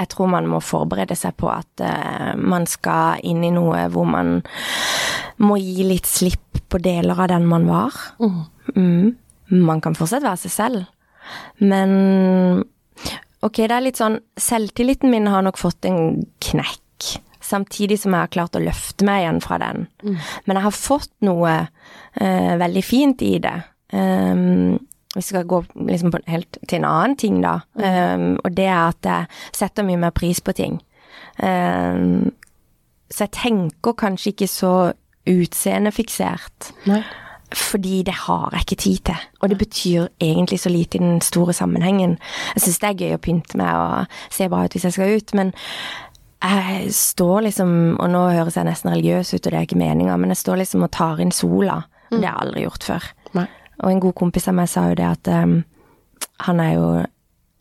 Jeg 0.00 0.10
tror 0.10 0.30
man 0.32 0.48
må 0.50 0.58
forberede 0.64 1.14
seg 1.18 1.36
på 1.38 1.50
at 1.52 1.82
eh, 1.84 2.32
man 2.34 2.66
skal 2.70 3.20
inn 3.22 3.44
i 3.46 3.52
noe 3.54 3.84
hvor 3.92 4.08
man 4.08 4.40
må 5.44 5.58
gi 5.60 5.86
litt 5.86 6.08
slipp 6.10 6.62
på 6.70 6.80
deler 6.82 7.18
av 7.20 7.30
den 7.30 7.46
man 7.46 7.68
var. 7.68 7.94
Mm. 8.74 9.14
Man 9.64 9.82
kan 9.84 9.94
fortsatt 9.94 10.24
være 10.24 10.40
seg 10.46 10.54
selv, 10.54 10.86
men 11.62 12.64
ok, 13.44 13.60
det 13.68 13.74
er 13.76 13.84
litt 13.84 14.00
sånn 14.00 14.16
Selvtilliten 14.40 15.12
min 15.12 15.28
har 15.30 15.44
nok 15.46 15.60
fått 15.60 15.86
en 15.86 16.24
knekk. 16.42 16.80
Samtidig 17.44 17.98
som 18.00 18.14
jeg 18.14 18.24
har 18.26 18.32
klart 18.32 18.56
å 18.56 18.62
løfte 18.62 19.04
meg 19.04 19.22
igjen 19.24 19.42
fra 19.44 19.58
den. 19.60 19.86
Men 20.46 20.56
jeg 20.56 20.64
har 20.64 20.76
fått 20.76 21.12
noe 21.26 21.52
eh, 21.60 22.54
veldig 22.60 22.84
fint 22.84 23.24
i 23.26 23.34
det. 23.44 23.56
Um, 23.92 24.78
vi 25.14 25.22
skal 25.22 25.44
gå 25.46 25.60
liksom 25.86 26.10
på, 26.10 26.22
helt 26.26 26.58
til 26.66 26.80
en 26.80 26.88
annen 26.88 27.16
ting, 27.20 27.42
da. 27.44 27.58
Um, 27.78 28.34
og 28.42 28.56
det 28.56 28.66
er 28.66 28.80
at 28.88 29.10
jeg 29.10 29.28
setter 29.54 29.86
mye 29.86 30.00
mer 30.06 30.14
pris 30.16 30.40
på 30.42 30.56
ting. 30.56 30.80
Um, 31.38 32.32
så 33.12 33.26
jeg 33.26 33.36
tenker 33.36 33.94
kanskje 33.98 34.32
ikke 34.32 34.48
så 34.50 34.72
utseendefiksert. 35.30 36.72
Nei. 36.90 37.02
Fordi 37.54 38.02
det 38.02 38.14
har 38.24 38.48
jeg 38.52 38.64
ikke 38.64 38.80
tid 38.82 39.02
til. 39.10 39.26
Og 39.40 39.50
det 39.52 39.58
betyr 39.58 40.08
egentlig 40.20 40.58
så 40.60 40.72
lite 40.72 40.98
i 40.98 41.04
den 41.04 41.20
store 41.20 41.52
sammenhengen. 41.52 42.18
Jeg 42.54 42.64
syns 42.64 42.80
det 42.82 42.88
er 42.88 43.04
gøy 43.04 43.14
å 43.14 43.22
pynte 43.22 43.60
meg 43.60 43.78
og 43.78 44.18
se 44.34 44.48
bra 44.50 44.64
ut 44.64 44.74
hvis 44.74 44.88
jeg 44.88 44.96
skal 44.96 45.14
ut, 45.14 45.34
men 45.38 45.52
jeg 46.44 46.92
står 46.92 47.46
liksom, 47.46 47.70
og 48.02 48.10
nå 48.12 48.22
høres 48.34 48.58
jeg 48.58 48.68
nesten 48.68 48.92
religiøs 48.92 49.32
ut, 49.34 49.40
og 49.40 49.50
det 49.50 49.58
er 49.58 49.66
ikke 49.66 49.80
meninga, 49.80 50.16
men 50.20 50.32
jeg 50.34 50.42
står 50.42 50.60
liksom 50.60 50.84
og 50.86 50.92
tar 50.92 51.22
inn 51.24 51.32
sola. 51.34 51.80
Det 52.10 52.20
har 52.20 52.26
jeg 52.26 52.42
aldri 52.44 52.64
gjort 52.66 52.86
før. 52.88 53.08
Nei. 53.38 53.46
Og 53.82 53.90
en 53.90 54.02
god 54.04 54.14
kompis 54.18 54.46
av 54.50 54.56
meg 54.58 54.70
sa 54.70 54.84
jo 54.90 54.98
det 54.98 55.06
at 55.08 55.30
um, 55.34 55.58
han 56.46 56.62
er 56.62 56.72
jo 56.76 56.86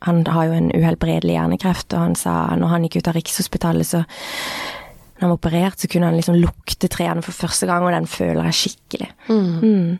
Han 0.03 0.25
har 0.27 0.49
jo 0.49 0.51
en 0.51 0.65
uhelbredelig 0.75 1.31
hjernekreft, 1.37 1.93
og 1.95 2.01
han 2.01 2.15
sa 2.19 2.31
når 2.59 2.71
han 2.73 2.83
gikk 2.83 2.97
ut 2.99 3.07
av 3.07 3.13
Rikshospitalet, 3.15 3.87
så 3.87 4.01
når 4.03 5.21
han 5.21 5.31
var 5.31 5.37
operert, 5.37 5.79
så 5.79 5.87
kunne 5.87 6.09
han 6.09 6.17
liksom 6.17 6.35
lukte 6.41 6.89
trærne 6.91 7.23
for 7.23 7.31
første 7.31 7.69
gang, 7.69 7.85
og 7.87 7.93
den 7.95 8.09
føler 8.11 8.49
jeg 8.49 8.57
skikkelig. 8.57 9.07
Mm. 9.29 9.95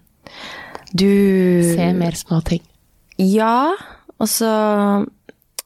Du 0.92 1.08
Se 1.70 1.88
mer 1.96 2.20
små 2.20 2.42
ting. 2.44 2.60
Ja, 3.16 3.72
og 4.20 4.28
så 4.28 4.52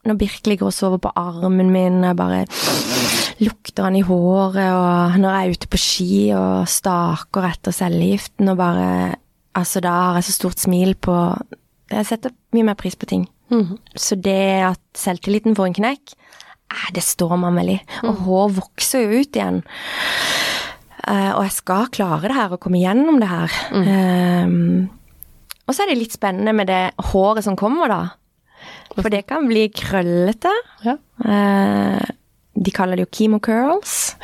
når 0.06 0.18
Birke 0.20 0.50
ligger 0.52 0.68
og 0.70 0.74
sover 0.76 1.00
på 1.02 1.12
armen 1.18 1.72
min, 1.74 2.02
jeg 2.04 2.16
bare 2.16 2.44
lukter 3.42 3.86
han 3.86 3.96
i 3.98 4.02
håret, 4.06 4.58
og 4.74 5.18
når 5.20 5.34
jeg 5.34 5.46
er 5.48 5.56
ute 5.56 5.70
på 5.70 5.78
ski 5.78 6.12
og 6.34 6.68
staker 6.70 7.48
etter 7.50 7.74
cellegiften, 7.74 8.48
og 8.52 8.56
bare 8.60 8.90
Altså, 9.58 9.80
da 9.82 9.90
har 9.90 10.14
jeg 10.20 10.24
så 10.28 10.32
stort 10.36 10.60
smil 10.60 10.92
på 10.94 11.12
Jeg 11.90 12.06
setter 12.06 12.30
mye 12.54 12.62
mer 12.68 12.76
pris 12.78 12.94
på 12.94 13.08
ting. 13.10 13.24
Så 13.96 14.14
det 14.14 14.62
at 14.62 14.78
selvtilliten 14.94 15.56
får 15.56 15.66
en 15.70 15.74
knekk, 15.80 16.12
eh, 16.70 16.90
det 16.94 17.02
står 17.02 17.32
man 17.40 17.56
vel 17.56 17.70
i. 17.72 17.78
Og 18.04 18.20
hår 18.26 18.52
vokser 18.60 19.02
jo 19.06 19.22
ut 19.24 19.34
igjen. 19.34 19.62
Eh, 21.08 21.32
og 21.32 21.42
jeg 21.46 21.54
skal 21.56 21.88
klare 21.90 22.28
det 22.28 22.36
her 22.36 22.52
og 22.54 22.60
komme 22.60 22.78
gjennom 22.78 23.18
det 23.18 23.28
her. 23.32 23.56
Eh, 23.72 24.46
og 25.66 25.74
så 25.74 25.82
er 25.82 25.90
det 25.90 25.98
litt 26.04 26.14
spennende 26.14 26.52
med 26.54 26.68
det 26.68 26.92
håret 27.10 27.42
som 27.48 27.56
kommer, 27.56 27.88
da. 27.88 28.00
For 28.96 29.10
det 29.12 29.26
kan 29.28 29.48
bli 29.48 29.66
krøllete. 29.74 30.52
Ja. 30.86 30.96
Eh, 31.24 32.08
de 32.58 32.74
kaller 32.74 32.98
det 32.98 33.06
jo 33.06 33.12
chemo 33.14 33.38
curls. 33.44 34.16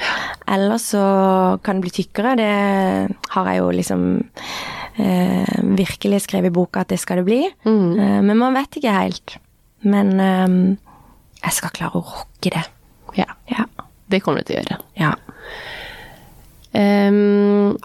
Eller 0.51 0.81
så 0.83 1.05
kan 1.65 1.79
det 1.79 1.87
bli 1.87 1.95
tykkere. 2.03 2.35
Det 2.41 2.51
har 3.37 3.51
jeg 3.51 3.61
jo 3.61 3.71
liksom 3.79 4.07
eh, 4.99 5.55
virkelig 5.79 6.25
skrevet 6.27 6.51
i 6.51 6.55
boka 6.55 6.83
at 6.83 6.93
det 6.95 7.01
skal 7.03 7.23
det 7.23 7.29
bli. 7.29 7.43
Eh, 7.47 8.21
men 8.25 8.35
man 8.41 8.57
vet 8.59 8.81
ikke 8.81 8.97
helt. 8.99 9.37
Men 9.87 10.15
eh, 10.21 10.59
jeg 11.45 11.59
skal 11.61 11.75
klare 11.77 12.01
å 12.01 12.07
rocke 12.07 12.55
det. 12.55 12.67
ja. 13.21 13.29
Ja. 13.53 13.69
Det 14.11 14.21
kommer 14.21 14.43
du 14.43 14.51
til 14.51 14.59
å 14.59 14.63
gjøre. 14.63 14.83
ja. 15.01 15.15
Um, 16.75 17.77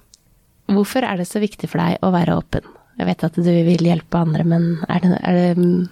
hvorfor 0.66 1.06
er 1.06 1.20
det 1.20 1.28
så 1.30 1.38
viktig 1.42 1.68
for 1.70 1.82
deg 1.82 2.02
å 2.06 2.10
være 2.14 2.36
åpen? 2.40 2.66
Jeg 2.98 3.08
vet 3.08 3.24
at 3.28 3.38
du 3.38 3.46
vil 3.46 3.86
hjelpe 3.86 4.18
andre, 4.18 4.44
men 4.44 4.64
er 4.90 5.04
det, 5.04 5.20
er 5.22 5.38
det 5.38 5.62
mm, 5.62 5.84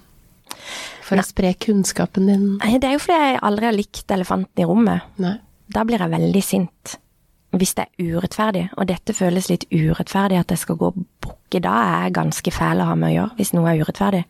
for 1.08 1.20
å 1.20 1.26
spre 1.26 1.54
kunnskapen 1.64 2.28
din? 2.30 2.46
Nei, 2.62 2.78
Det 2.78 2.90
er 2.90 2.98
jo 2.98 3.04
fordi 3.04 3.20
jeg 3.32 3.42
aldri 3.50 3.70
har 3.70 3.76
likt 3.78 4.14
elefanten 4.16 4.64
i 4.64 4.68
rommet. 4.68 5.02
Nei. 5.24 5.36
Da 5.72 5.84
blir 5.88 6.00
jeg 6.04 6.14
veldig 6.14 6.44
sint. 6.44 6.98
Hvis 7.58 7.74
det 7.78 7.86
er 7.88 8.12
urettferdig, 8.12 8.66
og 8.78 8.88
dette 8.90 9.14
føles 9.16 9.48
litt 9.50 9.64
urettferdig 9.72 10.38
at 10.42 10.52
jeg 10.52 10.60
skal 10.66 10.78
gå 10.80 10.90
og 10.92 10.98
bukke, 11.24 11.62
da 11.64 11.74
er 11.80 12.02
jeg 12.08 12.18
ganske 12.20 12.52
fæl 12.54 12.84
å 12.84 12.90
ha 12.92 12.96
med 13.00 13.10
å 13.10 13.16
gjøre, 13.16 13.36
hvis 13.40 13.54
noe 13.56 13.72
er 13.72 13.82
urettferdig. 13.82 14.24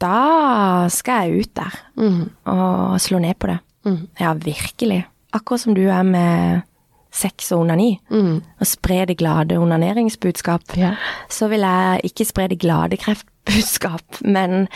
Da 0.00 0.88
skal 0.88 1.26
jeg 1.28 1.42
ut 1.44 1.54
der 1.58 1.74
og 2.48 2.96
slå 3.02 3.18
ned 3.20 3.36
på 3.42 3.50
det. 3.50 3.58
Ja, 4.20 4.32
virkelig. 4.38 5.02
Akkurat 5.36 5.60
som 5.66 5.74
du 5.76 5.82
er 5.90 6.02
med 6.06 6.62
sex 7.12 7.50
og 7.52 7.66
onani. 7.66 7.90
Og 8.14 8.66
spre 8.70 9.02
det 9.10 9.18
glade 9.20 9.58
onaneringsbudskap. 9.60 10.76
Ja. 10.78 10.94
Så 11.28 11.50
vil 11.52 11.66
jeg 11.66 12.00
ikke 12.12 12.26
spre 12.28 12.48
det 12.48 12.60
glade 12.62 12.96
kreftbudskap, 13.02 14.22
men 14.24 14.68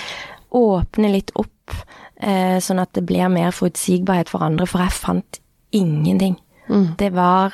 åpne 0.54 1.10
litt 1.12 1.32
opp, 1.40 1.74
eh, 2.22 2.56
sånn 2.62 2.80
at 2.82 2.92
det 2.94 3.04
blir 3.08 3.28
mer 3.32 3.50
forutsigbarhet 3.54 4.30
for 4.30 4.44
andre, 4.46 4.66
for 4.70 4.84
jeg 4.84 4.96
fant 4.96 5.40
ingenting. 5.74 6.38
Det 6.96 7.10
var 7.12 7.52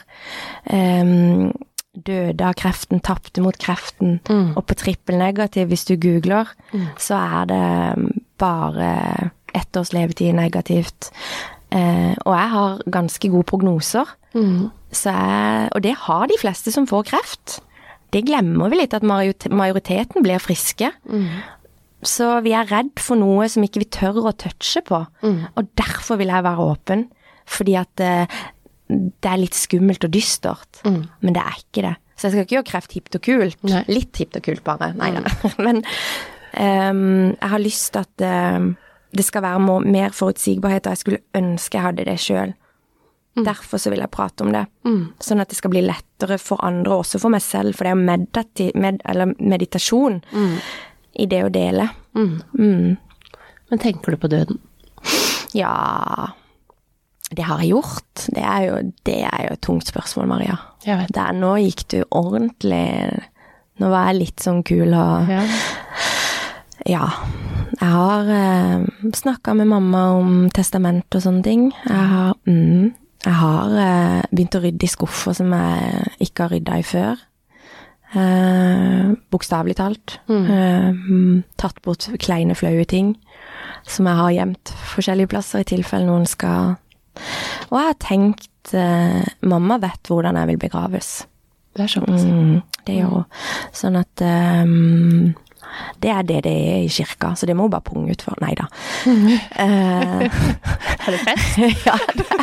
ehm, 0.71 1.51
døde 1.97 2.45
av 2.47 2.55
kreften, 2.55 3.01
tapte 3.03 3.43
mot 3.43 3.57
kreften, 3.59 4.21
og 4.55 4.63
på 4.69 4.77
trippelnegativ, 4.79 5.67
hvis 5.73 5.85
du 5.89 5.97
googler, 5.97 6.47
så 6.97 7.19
er 7.19 7.49
det 7.51 8.13
bare 8.39 8.91
ett 9.55 9.77
års 9.77 9.91
levetid 9.93 10.35
negativt. 10.39 11.11
Eh, 11.73 12.15
og 12.25 12.35
jeg 12.37 12.49
har 12.55 12.83
ganske 12.91 13.29
gode 13.31 13.45
prognoser, 13.51 14.07
så 14.93 15.11
jeg, 15.11 15.69
og 15.75 15.83
det 15.83 15.95
har 16.07 16.27
de 16.31 16.39
fleste 16.39 16.71
som 16.71 16.87
får 16.87 17.03
kreft. 17.11 17.61
Det 18.13 18.25
glemmer 18.27 18.71
vi 18.71 18.77
litt, 18.81 18.95
at 18.95 19.03
majoriteten 19.03 20.23
blir 20.23 20.39
friske. 20.43 20.93
Så 22.07 22.29
vi 22.45 22.55
er 22.57 22.69
redd 22.71 22.95
for 23.03 23.21
noe 23.21 23.49
som 23.53 23.65
ikke 23.67 23.83
vi 23.83 23.91
tør 23.93 24.23
å 24.23 24.37
touche 24.39 24.83
på. 24.87 25.03
Og 25.55 25.73
derfor 25.79 26.21
vil 26.21 26.33
jeg 26.33 26.47
være 26.47 26.69
åpen. 26.73 27.09
Fordi 27.51 27.75
at 27.81 28.03
eh, 28.05 28.41
det 28.91 29.31
er 29.31 29.41
litt 29.41 29.59
skummelt 29.59 30.05
og 30.07 30.13
dystert. 30.15 30.83
Men 31.21 31.37
det 31.37 31.43
er 31.43 31.59
ikke 31.59 31.85
det. 31.89 31.97
Så 32.21 32.29
jeg 32.29 32.35
skal 32.35 32.45
ikke 32.45 32.57
gjøre 32.59 32.69
kreft 32.69 32.95
hipt 32.97 33.17
og 33.17 33.25
kult. 33.25 33.61
Nei. 33.65 33.83
Litt 33.89 34.21
hipt 34.21 34.37
og 34.37 34.45
kult, 34.45 34.63
bare. 34.67 34.93
Nei 34.99 35.13
da. 35.17 35.23
Men 35.67 35.81
um, 35.81 37.31
jeg 37.33 37.53
har 37.55 37.63
lyst 37.63 37.95
til 37.95 38.05
at 38.05 38.25
ehm, 38.27 38.73
det 39.17 39.25
skal 39.25 39.45
være 39.47 39.79
mer 39.89 40.13
forutsigbarhet, 40.15 40.87
og 40.87 40.93
jeg 40.93 41.01
skulle 41.01 41.23
ønske 41.41 41.79
jeg 41.79 41.87
hadde 41.87 42.07
det 42.11 42.19
sjøl. 42.21 42.53
Derfor 43.41 43.81
så 43.81 43.89
vil 43.93 44.03
jeg 44.03 44.13
prate 44.13 44.45
om 44.45 44.51
det. 44.53 44.67
Sånn 45.25 45.41
at 45.41 45.49
det 45.49 45.57
skal 45.57 45.73
bli 45.73 45.81
lettere 45.87 46.37
for 46.43 46.61
andre, 46.67 46.99
også 47.01 47.21
for 47.23 47.33
meg 47.33 47.41
selv. 47.41 47.79
For 47.79 47.89
det 47.89 47.95
er 47.95 48.75
med, 48.77 49.01
eller 49.09 49.33
meditasjon 49.39 50.21
i 51.13 51.27
det 51.31 51.45
å 51.45 51.53
dele. 51.53 51.89
Mm. 52.15 52.97
Men 53.71 53.83
tenker 53.83 54.15
du 54.15 54.21
på 54.21 54.31
døden? 54.31 54.59
Ja 55.55 56.31
Det 57.31 57.45
har 57.47 57.61
jeg 57.63 57.71
gjort. 57.71 58.27
Det 58.35 58.43
er 58.43 58.65
jo, 58.67 58.79
det 59.07 59.21
er 59.29 59.45
jo 59.47 59.53
et 59.55 59.63
tungt 59.63 59.87
spørsmål, 59.91 60.27
Maria. 60.31 60.57
Der, 61.15 61.33
nå 61.37 61.55
gikk 61.63 61.87
du 61.93 62.01
ordentlig 62.11 62.87
Nå 63.81 63.89
var 63.89 64.11
jeg 64.11 64.19
litt 64.19 64.43
sånn 64.45 64.65
kul 64.67 64.91
og 64.93 65.31
Ja. 65.31 65.45
Ja. 66.89 67.07
Jeg 67.81 67.93
har 67.93 68.29
eh, 68.35 68.83
snakka 69.15 69.55
med 69.57 69.69
mamma 69.71 70.01
om 70.19 70.33
testament 70.53 71.15
og 71.17 71.23
sånne 71.23 71.45
ting. 71.45 71.67
Jeg 71.87 72.07
har, 72.13 72.35
mm, 72.49 72.91
jeg 73.25 73.37
har 73.41 73.77
eh, 73.85 74.23
begynt 74.33 74.57
å 74.59 74.63
rydde 74.65 74.89
i 74.89 74.91
skuffer 74.91 75.37
som 75.37 75.53
jeg 75.55 76.27
ikke 76.27 76.47
har 76.47 76.55
rydda 76.57 76.79
i 76.81 76.87
før. 76.89 77.23
Eh, 78.15 79.11
Bokstavelig 79.31 79.77
talt. 79.79 80.17
Eh, 80.29 80.91
mm, 80.91 81.43
tatt 81.61 81.81
bort 81.85 82.09
kleine, 82.23 82.57
flaue 82.59 82.85
ting 82.91 83.15
som 83.87 84.07
jeg 84.07 84.19
har 84.19 84.31
gjemt 84.35 84.73
forskjellige 84.93 85.31
plasser, 85.33 85.63
i 85.63 85.69
tilfelle 85.71 86.05
noen 86.07 86.27
skal 86.29 86.75
Og 87.71 87.77
jeg 87.79 87.87
har 87.87 87.97
tenkt 88.03 88.75
eh, 88.77 89.25
Mamma 89.47 89.79
vet 89.83 90.11
hvordan 90.11 90.37
jeg 90.37 90.51
vil 90.53 90.59
begraves. 90.67 91.13
Det 91.75 91.87
er 91.87 91.93
såpass. 91.95 92.25
Mm, 92.27 92.61
det 92.87 92.99
gjør 92.99 93.15
hun. 93.15 93.25
Sånn 93.79 93.97
at 94.01 94.23
ehm, 94.27 95.33
Det 96.03 96.11
er 96.13 96.23
det 96.27 96.41
det 96.45 96.53
er 96.53 96.85
i 96.85 96.91
kirka, 96.93 97.33
så 97.39 97.47
det 97.47 97.55
må 97.57 97.69
hun 97.69 97.73
bare 97.73 97.87
punge 97.87 98.11
ut 98.13 98.23
for. 98.27 98.35
Nei 98.43 98.55
da. 98.59 98.67
Eh, 99.65 100.27
Er 101.01 101.15
det 101.15 101.21
fett? 101.25 101.47
ja, 101.89 101.97
det 102.19 102.27
er, 102.27 102.43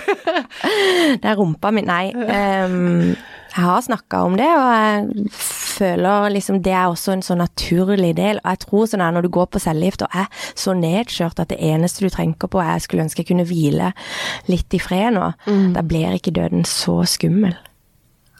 det 1.21 1.27
er 1.29 1.35
rumpa 1.37 1.71
mi. 1.75 1.83
Nei. 1.85 2.05
ehm, 2.15 3.13
jeg 3.57 3.65
har 3.65 3.81
snakka 3.81 4.19
om 4.21 4.35
det, 4.37 4.47
og 4.53 4.67
jeg 4.69 5.29
føler 5.33 6.29
liksom 6.35 6.59
det 6.61 6.73
er 6.77 6.91
også 6.91 7.15
en 7.15 7.23
så 7.25 7.37
naturlig 7.37 8.11
del. 8.19 8.37
Og 8.43 8.51
jeg 8.53 8.61
tror 8.67 8.89
sånn 8.89 9.01
her 9.01 9.15
når 9.15 9.25
du 9.25 9.31
går 9.33 9.47
på 9.53 9.61
cellegift 9.63 10.03
og 10.05 10.13
er 10.13 10.27
så 10.53 10.75
nedkjørt 10.77 11.41
at 11.41 11.49
det 11.49 11.57
eneste 11.65 12.05
du 12.05 12.13
tenker 12.13 12.51
på 12.53 12.61
er 12.61 12.75
jeg 12.75 12.85
skulle 12.85 13.07
ønske 13.07 13.23
jeg 13.23 13.31
kunne 13.31 13.47
hvile 13.49 13.93
litt 14.51 14.77
i 14.77 14.81
fred 14.81 15.15
nå, 15.17 15.31
da 15.73 15.81
blir 15.81 16.13
ikke 16.19 16.35
døden 16.37 16.67
så 16.69 16.99
skummel. 17.09 17.57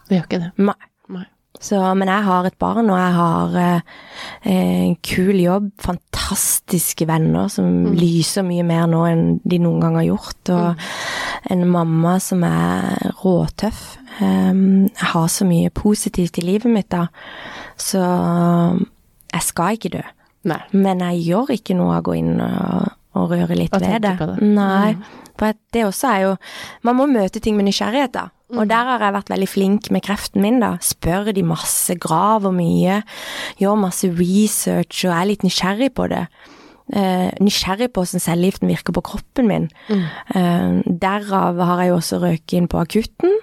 Det 0.08 0.20
gjør 0.20 0.30
ikke 0.30 0.44
det. 0.46 0.52
Nei. 0.70 0.78
Så, 1.60 1.80
men 1.98 2.10
jeg 2.12 2.22
har 2.28 2.46
et 2.46 2.58
barn, 2.62 2.90
og 2.94 3.00
jeg 3.00 3.14
har 3.16 3.56
eh, 3.62 4.02
en 4.54 4.96
kul 5.02 5.40
jobb, 5.42 5.72
fantastiske 5.82 7.08
venner 7.10 7.50
som 7.50 7.96
lyser 7.98 8.46
mye 8.46 8.66
mer 8.68 8.86
nå 8.92 9.00
enn 9.10 9.24
de 9.42 9.58
noen 9.64 9.82
gang 9.82 9.98
har 9.98 10.06
gjort, 10.06 10.52
og 10.54 11.50
en 11.50 11.66
mamma 11.72 12.18
som 12.22 12.46
er 12.46 13.10
råtøff. 13.24 13.98
Um, 14.22 14.86
jeg 14.90 15.10
har 15.14 15.28
så 15.30 15.46
mye 15.50 15.70
positivt 15.74 16.38
i 16.42 16.46
livet 16.46 16.74
mitt 16.74 16.90
da, 16.94 17.08
så 17.78 18.04
jeg 19.34 19.46
skal 19.46 19.78
ikke 19.78 19.94
dø. 19.98 20.06
Nei. 20.48 20.62
Men 20.78 21.02
jeg 21.10 21.26
gjør 21.28 21.54
ikke 21.58 21.76
noe 21.78 21.98
av 21.98 22.02
å 22.04 22.08
gå 22.08 22.18
inn 22.22 22.38
og, 22.42 22.94
og 23.18 23.34
røre 23.34 23.58
litt 23.58 23.74
Og 23.76 23.84
ved 23.84 24.06
det. 24.06 24.14
det. 24.22 24.38
Nei. 24.46 24.94
Mm. 24.96 25.24
For 25.38 25.58
det 25.74 25.84
også 25.86 26.10
er 26.10 26.22
jo 26.24 26.30
Man 26.88 26.98
må 26.98 27.06
møte 27.12 27.42
ting 27.44 27.58
med 27.58 27.68
nysgjerrighet, 27.68 28.14
da. 28.16 28.30
Mm. 28.48 28.62
Og 28.62 28.70
der 28.70 28.88
har 28.88 29.04
jeg 29.04 29.16
vært 29.18 29.32
veldig 29.34 29.48
flink 29.52 29.90
med 29.92 30.06
kreften 30.06 30.44
min, 30.44 30.62
da. 30.64 30.78
Spør 30.84 31.34
de 31.36 31.44
masse, 31.44 31.96
graver 32.00 32.54
mye, 32.56 33.02
gjør 33.60 33.82
masse 33.82 34.08
research 34.16 35.04
og 35.08 35.16
er 35.18 35.28
litt 35.34 35.44
nysgjerrig 35.44 35.92
på 35.98 36.08
det. 36.14 36.24
Eh, 36.88 37.28
nysgjerrig 37.44 37.90
på 37.92 38.06
hvordan 38.06 38.24
cellegiften 38.24 38.72
virker 38.72 38.96
på 38.96 39.04
kroppen 39.10 39.50
min. 39.50 39.68
Mm. 39.92 40.06
Eh, 40.40 40.96
derav 41.04 41.60
har 41.60 41.84
jeg 41.84 41.92
jo 41.92 42.00
også 42.00 42.22
røket 42.24 42.58
inn 42.62 42.72
på 42.72 42.80
akutten. 42.80 43.36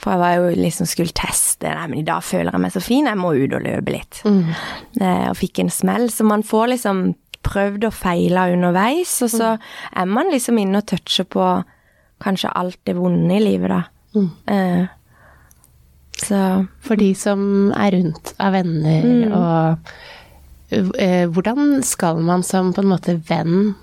For 0.00 0.14
jeg 0.14 0.22
var 0.22 0.36
jo 0.38 0.52
liksom 0.56 0.88
skulle 0.88 1.12
teste 1.12 1.68
Nei, 1.68 1.88
men 1.92 1.98
i 2.00 2.06
dag 2.08 2.22
føler 2.24 2.54
jeg 2.54 2.62
meg 2.62 2.72
så 2.72 2.80
fin, 2.80 3.04
jeg 3.04 3.20
må 3.20 3.34
ut 3.36 3.52
og 3.52 3.66
løpe 3.66 3.92
litt. 3.92 4.22
Eh, 4.24 5.26
og 5.28 5.36
fikk 5.36 5.60
en 5.60 5.68
smell. 5.68 6.08
Så 6.08 6.24
man 6.24 6.44
får 6.46 6.72
liksom 6.72 7.10
prøvd 7.44 7.84
og 7.88 7.96
feila 7.96 8.48
underveis, 8.52 9.12
og 9.24 9.32
så 9.32 9.52
er 9.96 10.08
man 10.08 10.32
liksom 10.32 10.58
inne 10.60 10.80
og 10.80 10.88
toucher 10.88 11.28
på 11.28 11.44
kanskje 12.20 12.52
alt 12.56 12.80
det 12.88 12.96
vonde 12.96 13.36
i 13.36 13.44
livet, 13.44 13.72
da. 13.72 13.82
Eh, 14.50 14.86
så 16.20 16.66
For 16.84 16.96
de 17.00 17.12
som 17.14 17.70
er 17.72 17.92
rundt 17.96 18.32
av 18.42 18.52
venner 18.52 19.04
Mm. 19.06 19.32
og 19.32 19.78
eh, 20.98 21.26
Hvordan 21.30 21.82
skal 21.86 22.18
man 22.22 22.42
som 22.42 22.72
på 22.74 22.82
en 22.82 22.90
måte 22.90 23.14
venn 23.28 23.74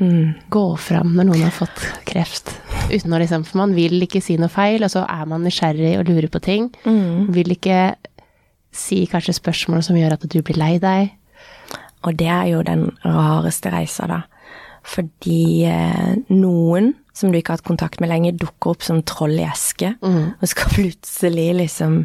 mm, 0.00 0.34
gå 0.50 0.64
fram 0.78 1.14
når 1.16 1.28
noen 1.30 1.44
har 1.46 1.54
fått 1.54 1.84
kreft? 2.08 2.50
Uten 2.90 3.12
å 3.12 3.20
liksom 3.20 3.44
For 3.46 3.58
man 3.60 3.74
vil 3.76 4.00
ikke 4.02 4.22
si 4.24 4.36
noe 4.40 4.48
feil, 4.48 4.82
og 4.84 4.90
så 4.90 5.04
er 5.08 5.26
man 5.28 5.44
nysgjerrig 5.44 5.98
og 6.00 6.08
lurer 6.08 6.28
på 6.32 6.40
ting. 6.40 6.70
mm. 6.84 7.28
Vil 7.36 7.52
ikke 7.56 7.94
si 8.72 9.06
kanskje 9.10 9.36
spørsmål 9.38 9.82
som 9.82 9.96
gjør 9.96 10.12
at 10.16 10.26
du 10.28 10.40
blir 10.42 10.56
lei 10.58 10.78
deg. 10.78 11.12
Og 12.06 12.16
det 12.16 12.28
er 12.30 12.46
jo 12.52 12.62
den 12.62 12.88
rareste 13.04 13.70
reisa, 13.72 14.06
da. 14.06 14.20
Fordi 14.88 15.64
eh, 15.66 16.14
noen 16.30 16.94
som 17.18 17.32
du 17.32 17.38
ikke 17.38 17.52
har 17.52 17.60
hatt 17.60 17.66
kontakt 17.66 18.02
med 18.02 18.10
lenge, 18.12 18.34
dukker 18.38 18.74
opp 18.74 18.84
som 18.86 19.00
troll 19.06 19.36
i 19.38 19.46
eske, 19.46 19.94
og 20.02 20.44
skal 20.50 20.72
plutselig 20.76 21.48
liksom 21.58 22.00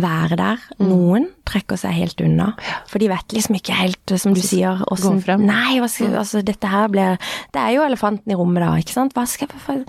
være 0.00 0.38
der. 0.40 0.64
Noen 0.82 1.28
trekker 1.48 1.80
seg 1.80 1.96
helt 1.96 2.22
unna, 2.24 2.52
for 2.90 3.02
de 3.02 3.10
vet 3.10 3.34
liksom 3.34 3.58
ikke 3.58 3.76
helt, 3.76 4.14
som 4.22 4.36
du 4.36 4.42
sier, 4.44 4.82
åssen 4.90 5.18
Gå 5.20 5.26
frem. 5.26 5.46
Nei, 5.48 5.80
skal, 5.90 6.14
altså 6.20 6.44
dette 6.46 6.70
her 6.70 6.90
blir 6.92 7.16
Det 7.50 7.60
er 7.60 7.74
jo 7.74 7.84
elefanten 7.86 8.30
i 8.30 8.38
rommet, 8.38 8.62
da, 8.62 8.74
ikke 8.78 8.94
sant? 8.94 9.16
Hva 9.16 9.26
skal 9.28 9.50
jeg 9.50 9.82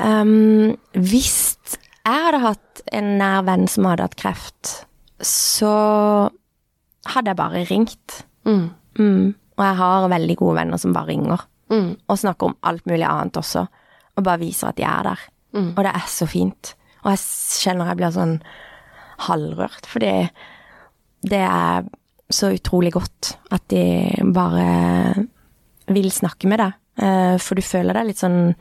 um, 0.00 0.74
Hvis 0.96 1.38
jeg 2.04 2.24
hadde 2.26 2.42
hatt 2.44 2.82
en 2.96 3.14
nær 3.20 3.44
venn 3.46 3.66
som 3.70 3.86
hadde 3.88 4.08
hatt 4.08 4.18
kreft, 4.20 4.72
så 5.24 5.72
hadde 7.10 7.32
jeg 7.32 7.38
bare 7.38 7.64
ringt. 7.68 8.22
Mm. 8.48 8.70
Mm. 8.98 9.32
Og 9.60 9.64
jeg 9.66 9.76
har 9.80 10.08
veldig 10.08 10.36
gode 10.40 10.56
venner 10.60 10.80
som 10.80 10.94
bare 10.96 11.12
ringer. 11.12 11.44
Mm. 11.70 11.92
Og 12.08 12.18
snakker 12.18 12.50
om 12.50 12.56
alt 12.66 12.86
mulig 12.90 13.06
annet 13.06 13.36
også. 13.40 13.66
Og 14.16 14.24
bare 14.26 14.42
viser 14.42 14.68
at 14.72 14.76
de 14.80 14.84
er 14.88 15.06
der. 15.10 15.20
Mm. 15.54 15.70
Og 15.76 15.84
det 15.86 15.92
er 15.94 16.06
så 16.10 16.26
fint. 16.30 16.74
Og 17.04 17.12
jeg 17.14 17.22
kjenner 17.62 17.90
jeg 17.90 18.00
blir 18.00 18.12
sånn 18.14 18.36
halvrørt, 19.26 19.86
fordi 19.88 20.12
det 21.30 21.40
er 21.44 21.84
så 22.30 22.52
utrolig 22.54 22.92
godt 22.94 23.34
at 23.52 23.64
de 23.72 23.82
bare 24.32 25.26
vil 25.90 26.10
snakke 26.14 26.48
med 26.48 26.62
deg. 26.62 26.76
Eh, 27.00 27.36
For 27.42 27.58
du 27.58 27.62
føler 27.64 27.96
deg 27.96 28.06
litt 28.10 28.20
sånn 28.22 28.54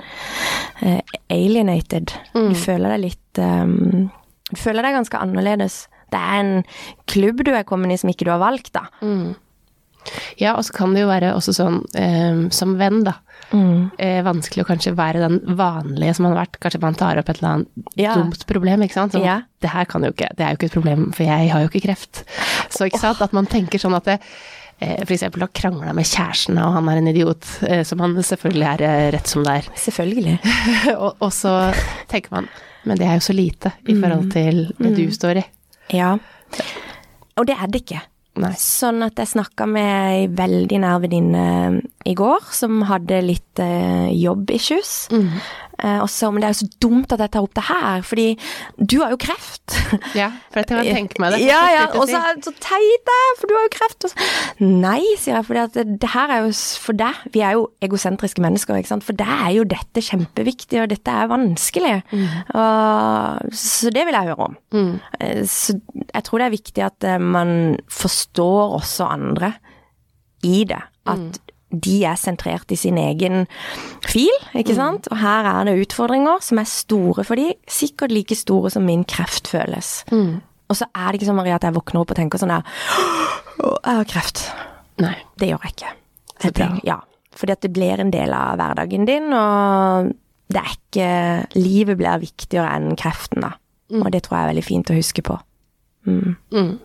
alienated. 0.82 1.30
alienated. 1.30 2.13
Du 2.34 2.56
føler 2.58 2.95
deg 2.95 3.04
litt 3.04 3.41
um, 3.43 4.10
Du 4.50 4.58
føler 4.58 4.86
deg 4.86 4.95
ganske 4.98 5.19
annerledes. 5.22 5.88
Det 6.10 6.17
er 6.19 6.39
en 6.39 6.63
klubb 7.12 7.43
du 7.45 7.52
er 7.54 7.67
kommet 7.69 7.93
i 7.93 8.00
som 8.02 8.10
ikke 8.10 8.26
du 8.26 8.32
har 8.34 8.41
valgt, 8.41 8.72
da. 8.74 8.88
Ja, 10.40 10.56
og 10.56 10.64
så 10.66 10.74
kan 10.74 10.94
det 10.96 11.02
jo 11.04 11.10
være 11.10 11.34
også 11.36 11.54
sånn 11.54 11.82
eh, 12.00 12.46
som 12.56 12.78
venn, 12.80 13.04
da. 13.04 13.14
Mm. 13.52 13.90
Eh, 13.98 14.20
vanskelig 14.26 14.64
å 14.64 14.68
kanskje 14.70 14.94
være 14.98 15.22
den 15.24 15.40
vanlige 15.58 16.16
som 16.16 16.24
man 16.28 16.36
har 16.36 16.44
vært. 16.46 16.60
Kanskje 16.64 16.82
man 16.84 16.96
tar 16.98 17.18
opp 17.22 17.30
et 17.30 17.40
eller 17.42 17.50
annet 17.58 17.98
Ja. 18.00 18.14
dumt 18.16 18.46
problem, 18.48 18.82
ikke 18.86 18.94
sant. 18.94 19.14
Sånn, 19.14 19.26
Ja. 19.26 19.42
Det 19.62 19.70
her 19.74 19.86
kan 19.86 20.04
jo 20.04 20.12
ikke, 20.14 20.30
det 20.38 20.46
er 20.46 20.54
jo 20.54 20.58
ikke 20.58 20.70
et 20.70 20.78
problem, 20.78 21.12
for 21.14 21.24
jeg 21.28 21.50
har 21.52 21.62
jo 21.66 21.68
ikke 21.70 21.82
kreft. 21.88 22.24
Så 22.72 22.86
ikke 22.88 23.00
sant, 23.02 23.22
at 23.22 23.34
man 23.34 23.46
tenker 23.46 23.78
sånn 23.82 23.96
at 23.98 24.06
det 24.06 24.20
eh, 24.82 24.96
eksempel 25.04 25.42
har 25.44 25.50
krangla 25.54 25.94
med 25.94 26.06
kjæresten, 26.08 26.58
og 26.64 26.74
han 26.78 26.88
er 26.90 26.98
en 27.02 27.08
idiot, 27.12 27.44
eh, 27.68 27.84
som 27.84 28.00
han 28.00 28.16
selvfølgelig 28.16 28.70
er 28.80 28.82
eh, 28.88 29.12
rett 29.12 29.28
som 29.28 29.44
det 29.44 29.58
er. 29.60 29.68
Selvfølgelig. 29.76 30.38
og, 31.04 31.18
og 31.20 31.32
så 31.36 31.74
tenker 32.08 32.32
man, 32.32 32.48
men 32.86 32.98
det 32.98 33.06
er 33.10 33.20
jo 33.20 33.26
så 33.28 33.36
lite 33.36 33.74
i 33.88 33.94
Mm. 33.94 34.02
forhold 34.06 34.32
til 34.32 34.62
det 34.80 34.96
du 34.96 35.12
står 35.12 35.42
i. 35.42 35.46
Ja. 35.98 36.14
Og 37.38 37.46
det 37.50 37.58
er 37.60 37.68
det 37.68 37.82
ikke. 37.84 38.00
Nei. 38.39 38.54
Sånn 38.56 39.04
at 39.04 39.19
jeg 39.19 39.34
snakka 39.34 39.67
med 39.67 39.89
ei 40.13 40.28
veldig 40.32 40.80
nær 40.80 41.02
venninne 41.04 41.45
i 42.08 42.16
går, 42.16 42.46
som 42.56 42.84
hadde 42.88 43.20
litt 43.26 43.60
eh, 43.60 44.08
jobbissues. 44.16 45.10
Eh, 45.80 45.98
og 46.00 46.10
så, 46.12 46.28
men 46.32 46.44
det 46.44 46.50
er 46.50 46.54
jo 46.54 46.60
så 46.62 46.78
dumt 46.84 47.14
at 47.16 47.22
jeg 47.24 47.32
tar 47.34 47.46
opp 47.46 47.56
det 47.56 47.66
her, 47.70 48.04
fordi 48.08 48.28
du 48.78 48.98
har 49.02 49.14
jo 49.14 49.20
kreft. 49.20 49.76
Ja, 50.18 50.30
for 50.52 50.62
jeg 50.62 50.70
kan 50.70 50.88
tenke 50.88 51.22
meg 51.22 51.36
det. 51.36 51.42
Ja, 51.48 51.60
ja, 51.72 51.84
og 51.96 52.08
så 52.10 52.22
så 52.44 52.54
teit 52.60 53.06
det, 53.08 53.20
for 53.40 53.52
du 53.52 53.56
har 53.56 53.68
jo 53.68 53.74
kreft. 53.74 54.08
Nei, 54.64 55.02
sier 55.20 55.38
jeg, 55.38 55.48
for 55.48 55.60
det, 55.60 55.86
det 56.02 56.12
her 56.14 56.34
er 56.36 56.48
jo 56.48 56.54
for 56.84 57.00
deg. 57.00 57.20
Vi 57.36 57.44
er 57.46 57.58
jo 57.58 57.68
egosentriske 57.86 58.44
mennesker, 58.44 58.80
ikke 58.80 58.94
sant. 58.94 59.08
For 59.08 59.20
deg 59.20 59.30
er 59.36 59.54
jo 59.58 59.68
dette 59.70 60.04
kjempeviktig, 60.04 60.82
og 60.84 60.90
dette 60.92 61.16
er 61.16 61.32
vanskelig. 61.32 61.94
Og, 62.16 63.54
så 63.60 63.94
det 63.96 64.08
vil 64.08 64.20
jeg 64.20 64.32
høre 64.32 64.50
om. 64.50 64.58
Mm. 64.76 64.94
Så 65.48 65.78
jeg 66.10 66.26
tror 66.28 66.42
det 66.42 66.50
er 66.50 66.58
viktig 66.58 66.88
at 66.88 67.08
eh, 67.08 67.22
man 67.22 67.54
forstår 67.92 68.80
også 68.80 69.08
andre 69.20 69.54
i 70.48 70.64
det. 70.68 70.82
At 71.10 71.40
de 71.69 71.99
er 72.10 72.17
sentrert 72.17 72.71
i 72.73 72.77
sin 72.79 72.97
egen 72.97 73.43
fil, 74.08 74.34
ikke 74.58 74.75
sant. 74.77 75.10
Og 75.13 75.19
her 75.21 75.47
er 75.49 75.67
det 75.69 75.77
utfordringer 75.86 76.41
som 76.45 76.62
er 76.62 76.69
store 76.69 77.25
for 77.27 77.39
de, 77.39 77.51
sikkert 77.69 78.13
like 78.15 78.38
store 78.38 78.71
som 78.73 78.88
min 78.88 79.05
kreft 79.10 79.51
føles. 79.51 79.99
Og 80.69 80.77
så 80.77 80.88
er 80.93 81.10
det 81.10 81.19
ikke 81.19 81.29
sånn 81.29 81.39
Maria, 81.39 81.58
at 81.58 81.67
jeg 81.67 81.77
våkner 81.77 82.01
opp 82.01 82.13
og 82.13 82.19
tenker 82.19 82.41
sånn 82.41 82.53
der 82.53 82.65
jeg 83.60 83.99
har 83.99 84.10
kreft. 84.10 84.47
Nei. 85.03 85.15
Det 85.39 85.49
gjør 85.49 85.65
jeg 85.65 85.75
ikke. 85.75 85.93
Så 86.39 86.51
tenker, 86.55 86.82
ja, 86.88 86.99
fordi 87.36 87.55
at 87.55 87.63
det 87.65 87.71
blir 87.75 88.01
en 88.01 88.12
del 88.13 88.34
av 88.36 88.60
hverdagen 88.60 89.08
din, 89.08 89.32
og 89.36 90.12
det 90.49 90.62
er 90.62 90.75
ikke 90.75 91.10
Livet 91.60 91.99
blir 91.99 92.21
viktigere 92.21 92.69
enn 92.77 92.95
kreften, 92.99 93.43
da. 93.45 93.53
Og 93.99 94.12
det 94.13 94.23
tror 94.25 94.38
jeg 94.38 94.45
er 94.45 94.51
veldig 94.53 94.65
fint 94.65 94.91
å 94.91 94.97
huske 94.97 95.23
på. 95.25 95.36
Mm. 96.10 96.77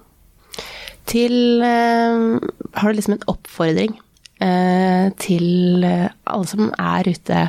Til 1.07 1.63
øh, 1.63 2.41
Har 2.75 2.91
du 2.91 2.97
liksom 2.97 3.15
en 3.15 3.27
oppfordring 3.31 3.95
til 4.41 5.85
eh, 5.87 6.09
alle 6.27 6.47
som 6.51 6.71
er 6.75 7.07
ute 7.09 7.49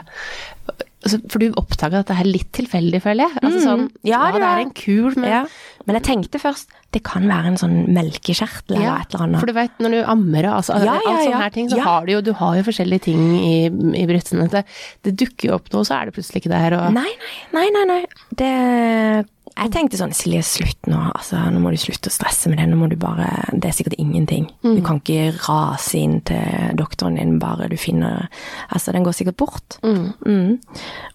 altså, 1.05 1.17
For 1.29 1.41
du 1.41 1.47
oppdaga 1.57 2.01
dette 2.03 2.15
her 2.17 2.25
litt 2.29 2.51
tilfeldig, 2.55 3.01
føler 3.03 3.25
jeg. 3.27 3.39
Altså 3.43 3.61
sånn 3.65 3.85
Mm. 3.85 3.91
Ja, 4.05 4.19
Ja, 4.29 4.31
det 4.37 4.47
er 4.47 4.61
en 4.63 4.71
kul 4.77 5.15
men 5.17 5.29
Ja. 5.29 5.45
Men 5.85 5.95
jeg 5.99 6.03
tenkte 6.07 6.39
først 6.41 6.69
det 6.95 7.01
kan 7.03 7.25
være 7.27 7.49
en 7.51 7.57
sånn 7.59 7.75
melkekjertel 7.93 8.77
eller 8.77 8.85
Ja, 8.85 8.93
et 9.01 9.11
eller 9.13 9.25
annet. 9.25 9.39
For 9.41 9.45
du 9.51 9.53
vet, 9.53 9.71
når 9.83 9.91
du 9.91 9.97
ammer 10.13 10.45
og 10.47 10.53
altså, 10.61 10.77
Ja, 10.85 10.93
alt 10.95 11.03
ja, 11.03 11.17
sånne 11.25 11.41
her 11.43 11.49
ting, 11.57 11.69
så 11.69 11.81
har 11.83 12.05
du 12.07 12.11
jo, 12.13 12.21
du 12.21 12.31
har 12.39 12.55
jo 12.55 12.63
forskjellige 12.63 13.01
ting 13.09 13.21
i, 13.35 13.55
i 13.99 14.05
brystene. 14.07 14.47
Det, 14.49 14.63
det 15.03 15.15
dukker 15.19 15.49
jo 15.49 15.55
opp 15.59 15.67
noe, 15.73 15.83
så 15.83 15.97
er 15.99 16.05
det 16.07 16.15
plutselig 16.15 16.41
ikke 16.45 16.53
der, 16.55 16.77
og 16.79 16.93
Nei, 16.95 17.09
nei, 17.51 17.67
nei, 17.75 17.83
nei. 17.91 17.99
nei. 18.05 18.25
Det 18.31 19.27
Jeg 19.55 19.71
tenkte 19.71 19.97
sånn 19.99 20.13
Silje, 20.15 20.41
slutt 20.43 20.89
nå. 20.91 20.97
Altså, 21.15 21.39
nå 21.51 21.61
må 21.63 21.71
du 21.71 21.77
slutte 21.79 22.11
å 22.11 22.13
stresse 22.13 22.49
med 22.51 22.59
det. 22.59 22.65
Nå 22.67 22.79
må 22.79 22.89
du 22.91 22.97
bare 22.99 23.29
Det 23.53 23.69
er 23.69 23.75
sikkert 23.77 23.95
ingenting. 24.01 24.49
Du 24.63 24.81
kan 24.83 24.99
ikke 24.99 25.31
rase 25.45 26.01
inn 26.01 26.17
til 26.27 26.75
doktoren 26.75 27.15
din 27.19 27.37
bare 27.39 27.69
du 27.71 27.77
finner 27.79 28.27
Altså, 28.67 28.91
den 28.91 29.05
går 29.07 29.15
sikkert 29.15 29.39
bort. 29.39 29.77
Mm. 29.85 30.57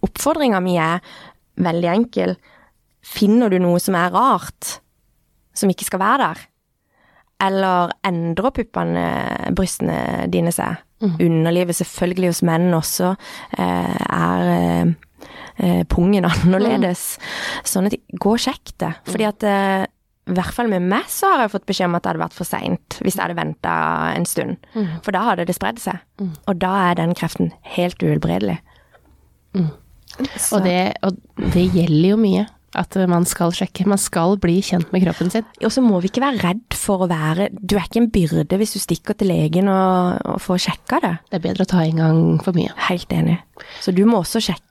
Oppfordringa 0.06 0.62
mi 0.64 0.78
er 0.80 1.04
veldig 1.60 1.90
enkel. 1.92 2.36
Finner 3.04 3.52
du 3.52 3.58
noe 3.60 3.80
som 3.80 3.96
er 3.98 4.12
rart, 4.12 4.78
som 5.56 5.70
ikke 5.72 5.88
skal 5.88 6.00
være 6.00 6.24
der, 6.28 6.40
eller 7.44 7.92
endrer 8.06 8.52
puppene, 8.56 9.04
brystene 9.56 10.28
dine 10.32 10.52
seg? 10.52 10.80
Underlivet, 11.00 11.78
selvfølgelig 11.78 12.28
hos 12.28 12.42
menn 12.44 12.74
også, 12.76 13.14
eh, 13.56 14.02
er 14.04 14.96
eh, 15.62 15.82
pungen 15.88 16.24
annerledes. 16.30 17.04
Mm. 17.20 17.64
Sånn 17.74 17.88
at 17.90 17.96
Gå 18.20 18.34
og 18.36 18.42
sjekk 18.42 18.72
det. 18.82 18.92
Fordi 19.08 19.28
at 19.28 19.46
eh, 19.46 19.86
i 20.30 20.34
hvert 20.36 20.54
fall 20.54 20.68
med 20.70 20.84
meg 20.86 21.08
så 21.10 21.26
har 21.32 21.40
jeg 21.46 21.50
fått 21.56 21.64
beskjed 21.66 21.88
om 21.88 21.96
at 21.98 22.04
det 22.04 22.10
hadde 22.12 22.22
vært 22.22 22.36
for 22.36 22.46
seint 22.46 22.98
hvis 23.02 23.16
jeg 23.16 23.24
hadde 23.24 23.38
venta 23.38 23.72
en 24.14 24.26
stund. 24.28 24.60
For 25.02 25.16
da 25.16 25.24
hadde 25.30 25.46
det 25.48 25.56
spredd 25.56 25.80
seg. 25.82 25.98
Og 26.46 26.58
da 26.60 26.70
er 26.90 26.98
den 27.00 27.16
kreften 27.18 27.50
helt 27.76 27.98
uhelbredelig. 28.04 28.60
Så- 30.36 30.56
Og 30.58 30.64
det, 30.64 30.94
og 31.02 31.16
det 31.52 31.66
gjelder 31.74 32.08
jo 32.12 32.16
mye. 32.20 32.46
At 32.78 32.94
man 33.10 33.24
skal 33.26 33.50
sjekke. 33.50 33.82
Man 33.90 33.98
skal 33.98 34.36
bli 34.38 34.60
kjent 34.62 34.92
med 34.92 35.02
kroppen 35.02 35.30
sin. 35.32 35.42
Og 35.64 35.72
så 35.74 35.82
må 35.82 35.98
vi 36.00 36.06
ikke 36.08 36.22
være 36.22 36.38
redd 36.44 36.76
for 36.78 37.02
å 37.02 37.08
være 37.10 37.48
Du 37.66 37.74
er 37.76 37.82
ikke 37.88 37.98
en 38.04 38.10
byrde 38.14 38.58
hvis 38.60 38.74
du 38.76 38.78
stikker 38.78 39.16
til 39.18 39.26
legen 39.32 39.66
og, 39.66 40.20
og 40.24 40.38
får 40.40 40.58
sjekka 40.68 41.00
det. 41.02 41.18
Det 41.32 41.40
er 41.40 41.46
bedre 41.48 41.66
å 41.66 41.70
ta 41.72 41.80
en 41.82 41.96
gang 41.98 42.20
for 42.44 42.52
mye. 42.54 42.70
Helt 42.86 43.10
enig. 43.10 43.40
Så 43.82 43.90
du 43.92 44.04
må 44.06 44.20
også 44.22 44.38
sjekke, 44.38 44.62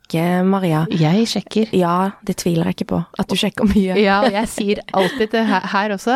Maria. 0.46 0.86
Jeg 0.90 1.28
sjekker. 1.30 1.70
Ja, 1.76 2.12
det 2.26 2.38
tviler 2.42 2.70
jeg 2.70 2.80
ikke 2.80 2.90
på. 2.94 3.00
At 3.22 3.30
du 3.30 3.36
sjekker 3.40 3.68
mye. 3.70 3.98
Ja, 4.00 4.20
og 4.26 4.34
jeg 4.34 4.50
sier 4.52 4.82
alltid 4.96 5.34
det 5.36 5.44
her, 5.50 5.94
også, 5.94 6.16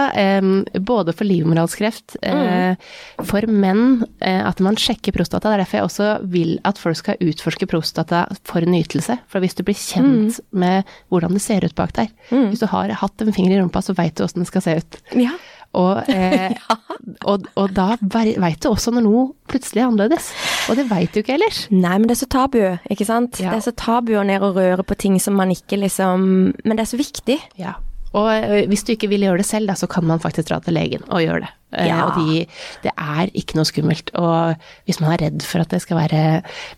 både 0.82 1.14
for 1.16 1.28
livmorhalskreft, 1.28 2.18
eh, 2.26 2.76
for 3.24 3.48
menn, 3.50 4.04
eh, 4.22 4.42
at 4.46 4.62
man 4.64 4.78
sjekker 4.80 5.16
prostata. 5.16 5.50
Det 5.50 5.58
er 5.58 5.64
derfor 5.64 5.80
jeg 5.80 5.90
også 5.90 6.10
vil 6.34 6.54
at 6.66 6.80
folk 6.82 7.00
skal 7.00 7.22
utforske 7.22 7.68
prostata 7.70 8.26
for 8.48 8.66
nytelse. 8.66 9.18
For 9.32 9.44
hvis 9.44 9.58
du 9.58 9.64
blir 9.68 9.78
kjent 9.78 10.40
med 10.52 10.90
hvordan 11.14 11.38
det 11.38 11.44
ser 11.44 11.66
ut 11.66 11.76
bak 11.78 11.94
der, 11.98 12.10
hvis 12.32 12.64
du 12.64 12.68
har 12.72 12.94
hatt 13.04 13.22
en 13.22 13.34
finger 13.36 13.58
i 13.58 13.62
rumpa, 13.62 13.84
så 13.84 13.96
veit 13.98 14.16
du 14.18 14.26
åssen 14.26 14.44
det 14.44 14.50
skal 14.52 14.66
se 14.66 14.78
ut. 14.82 15.02
Ja. 15.20 15.36
Og, 15.74 16.10
eh, 16.10 16.54
og, 17.30 17.48
og 17.60 17.72
da 17.76 17.94
veit 18.02 18.62
du 18.64 18.70
også 18.70 18.94
når 18.94 19.06
noe 19.08 19.24
plutselig 19.50 19.84
er 19.84 19.90
annerledes. 19.90 20.30
Og 20.70 20.78
det 20.80 20.88
veit 20.92 21.14
du 21.14 21.22
ikke 21.24 21.38
ellers. 21.38 21.66
Nei, 21.74 21.96
men 21.98 22.10
det 22.10 22.18
er 22.18 22.24
så 22.24 22.30
tabu, 22.36 22.60
ikke 22.94 23.08
sant? 23.10 23.42
Ja. 23.42 23.54
Det 23.54 23.62
er 23.62 23.68
så 23.72 23.76
tabu 23.78 24.14
å 24.20 24.28
ned 24.28 24.46
og 24.46 24.60
røre 24.60 24.86
på 24.86 24.98
ting 25.00 25.18
som 25.22 25.38
man 25.40 25.52
ikke 25.54 25.82
liksom 25.82 26.30
Men 26.64 26.78
det 26.78 26.86
er 26.86 26.94
så 26.94 27.00
viktig. 27.00 27.40
Ja. 27.60 27.78
Og 28.14 28.30
hvis 28.70 28.86
du 28.86 28.94
ikke 28.94 29.10
vil 29.10 29.26
gjøre 29.26 29.42
det 29.42 29.48
selv, 29.50 29.72
da, 29.72 29.76
så 29.78 29.90
kan 29.90 30.06
man 30.06 30.22
faktisk 30.22 30.52
dra 30.52 30.60
til 30.62 30.76
legen 30.78 31.02
og 31.10 31.24
gjøre 31.24 31.48
det. 31.48 31.50
Ja. 31.90 32.04
Og 32.06 32.20
de, 32.22 32.44
det 32.84 32.92
er 32.94 33.32
ikke 33.34 33.58
noe 33.58 33.66
skummelt. 33.66 34.14
Og 34.20 34.54
hvis 34.86 35.02
man 35.02 35.16
er 35.16 35.26
redd 35.26 35.42
for 35.48 35.64
at 35.64 35.74
det 35.74 35.82
skal 35.82 35.98
være 35.98 36.22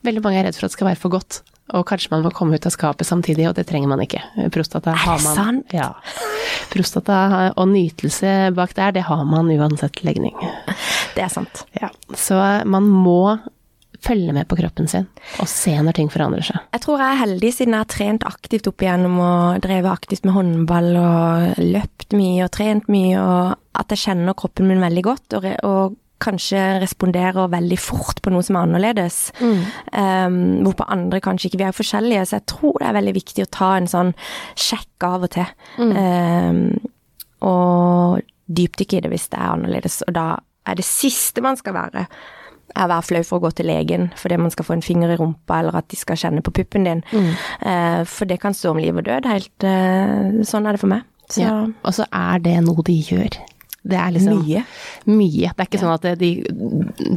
Veldig 0.07 0.23
mange 0.23 0.39
er 0.39 0.47
redd 0.47 0.55
for 0.55 0.69
at 0.69 0.71
det 0.71 0.77
skal 0.77 0.89
være 0.93 1.01
for 1.01 1.11
godt. 1.17 1.41
Og 1.75 1.83
kanskje 1.89 2.13
man 2.13 2.23
må 2.23 2.31
komme 2.35 2.55
ut 2.55 2.67
av 2.69 2.71
skapet 2.71 3.07
samtidig, 3.09 3.49
og 3.49 3.55
det 3.57 3.65
trenger 3.67 3.89
man 3.89 4.03
ikke. 4.05 4.21
Prostata 4.53 4.93
Er 4.93 5.17
det 5.17 5.25
sant? 5.25 5.73
Ja. 5.73 5.91
Prostata 6.73 7.19
og 7.55 7.67
nytelse 7.71 8.53
bak 8.55 8.75
der, 8.77 8.95
det 8.95 9.05
har 9.09 9.25
man 9.29 9.51
uansett 9.53 10.03
legning. 10.05 10.35
Det 11.15 11.25
er 11.25 11.31
sant. 11.31 11.65
Ja. 11.79 11.91
Så 12.15 12.39
man 12.67 12.87
må 12.91 13.37
følge 14.05 14.33
med 14.35 14.47
på 14.49 14.57
kroppen 14.59 14.87
sin 14.91 15.07
og 15.41 15.49
se 15.49 15.73
når 15.81 15.97
ting 15.97 16.09
forandrer 16.13 16.45
seg. 16.45 16.61
Jeg 16.75 16.83
tror 16.83 17.01
jeg 17.01 17.15
er 17.15 17.21
heldig 17.23 17.51
siden 17.55 17.75
jeg 17.75 17.85
har 17.85 17.91
trent 17.91 18.25
aktivt 18.27 18.69
opp 18.69 18.83
igjennom 18.83 19.19
og 19.23 19.61
drevet 19.63 19.91
aktivt 19.91 20.27
med 20.27 20.35
håndball 20.35 20.89
og 21.01 21.61
løpt 21.63 22.15
mye 22.17 22.45
og 22.45 22.51
trent 22.53 22.89
mye, 22.91 23.19
og 23.21 23.79
at 23.79 23.95
jeg 23.95 24.03
kjenner 24.05 24.37
kroppen 24.37 24.69
min 24.69 24.83
veldig 24.83 25.05
godt. 25.05 25.37
og, 25.39 25.47
og 25.65 25.95
kanskje 26.23 26.61
responderer 26.81 27.49
veldig 27.51 27.77
fort 27.79 28.21
på 28.23 28.31
noe 28.33 28.43
som 28.45 28.55
er 28.55 28.67
annerledes. 28.67 29.17
Um, 29.91 30.37
hvorpå 30.65 30.87
andre 30.87 31.19
kanskje 31.23 31.49
ikke. 31.49 31.59
Vi 31.61 31.67
er 31.67 31.75
forskjellige, 31.75 32.25
så 32.25 32.37
jeg 32.39 32.45
tror 32.53 32.79
det 32.79 32.87
er 32.87 32.97
veldig 32.99 33.15
viktig 33.17 33.45
å 33.45 33.51
ta 33.51 33.71
en 33.77 33.89
sånn 33.91 34.13
sjekk 34.55 35.07
av 35.09 35.27
og 35.27 35.33
til. 35.35 35.51
Um, 35.77 36.61
og 37.45 38.23
dypdykke 38.47 38.97
i 38.97 39.03
det 39.05 39.11
hvis 39.13 39.29
det 39.33 39.39
er 39.41 39.53
annerledes. 39.53 40.01
Og 40.07 40.15
da 40.15 40.27
er 40.65 40.79
det 40.79 40.85
siste 40.87 41.43
man 41.45 41.57
skal 41.59 41.75
være, 41.77 42.05
er 42.75 42.87
å 42.87 42.91
være 42.91 43.05
flau 43.07 43.23
for 43.23 43.37
å 43.37 43.45
gå 43.45 43.51
til 43.55 43.69
legen 43.69 44.07
fordi 44.17 44.37
man 44.41 44.51
skal 44.51 44.65
få 44.67 44.73
en 44.75 44.85
finger 44.85 45.13
i 45.13 45.17
rumpa, 45.19 45.59
eller 45.61 45.77
at 45.79 45.89
de 45.91 45.99
skal 45.99 46.17
kjenne 46.19 46.41
på 46.43 46.53
puppen 46.57 46.87
din. 46.87 47.03
Eh, 47.61 48.01
for 48.09 48.25
det 48.25 48.39
kan 48.41 48.55
stå 48.57 48.73
om 48.73 48.81
liv 48.81 48.97
og 48.97 49.05
død. 49.05 49.27
Helt, 49.29 49.53
uh, 49.63 50.41
sånn 50.47 50.65
er 50.65 50.75
det 50.75 50.81
for 50.81 50.91
meg. 50.91 51.05
Så 51.29 51.41
Ja. 51.41 51.53
Og 51.83 51.93
så 51.93 52.05
er 52.11 52.39
det 52.39 52.57
noe 52.65 52.83
de 52.85 52.97
gjør. 53.01 53.37
Det 53.85 53.97
er 54.01 54.13
liksom 54.15 54.39
mye. 54.41 54.63
Mye. 55.05 55.51
Det 55.53 55.61
er 55.61 55.67
ikke 55.69 55.81
sånn 55.81 55.93
at 55.93 56.05
de, 56.17 56.29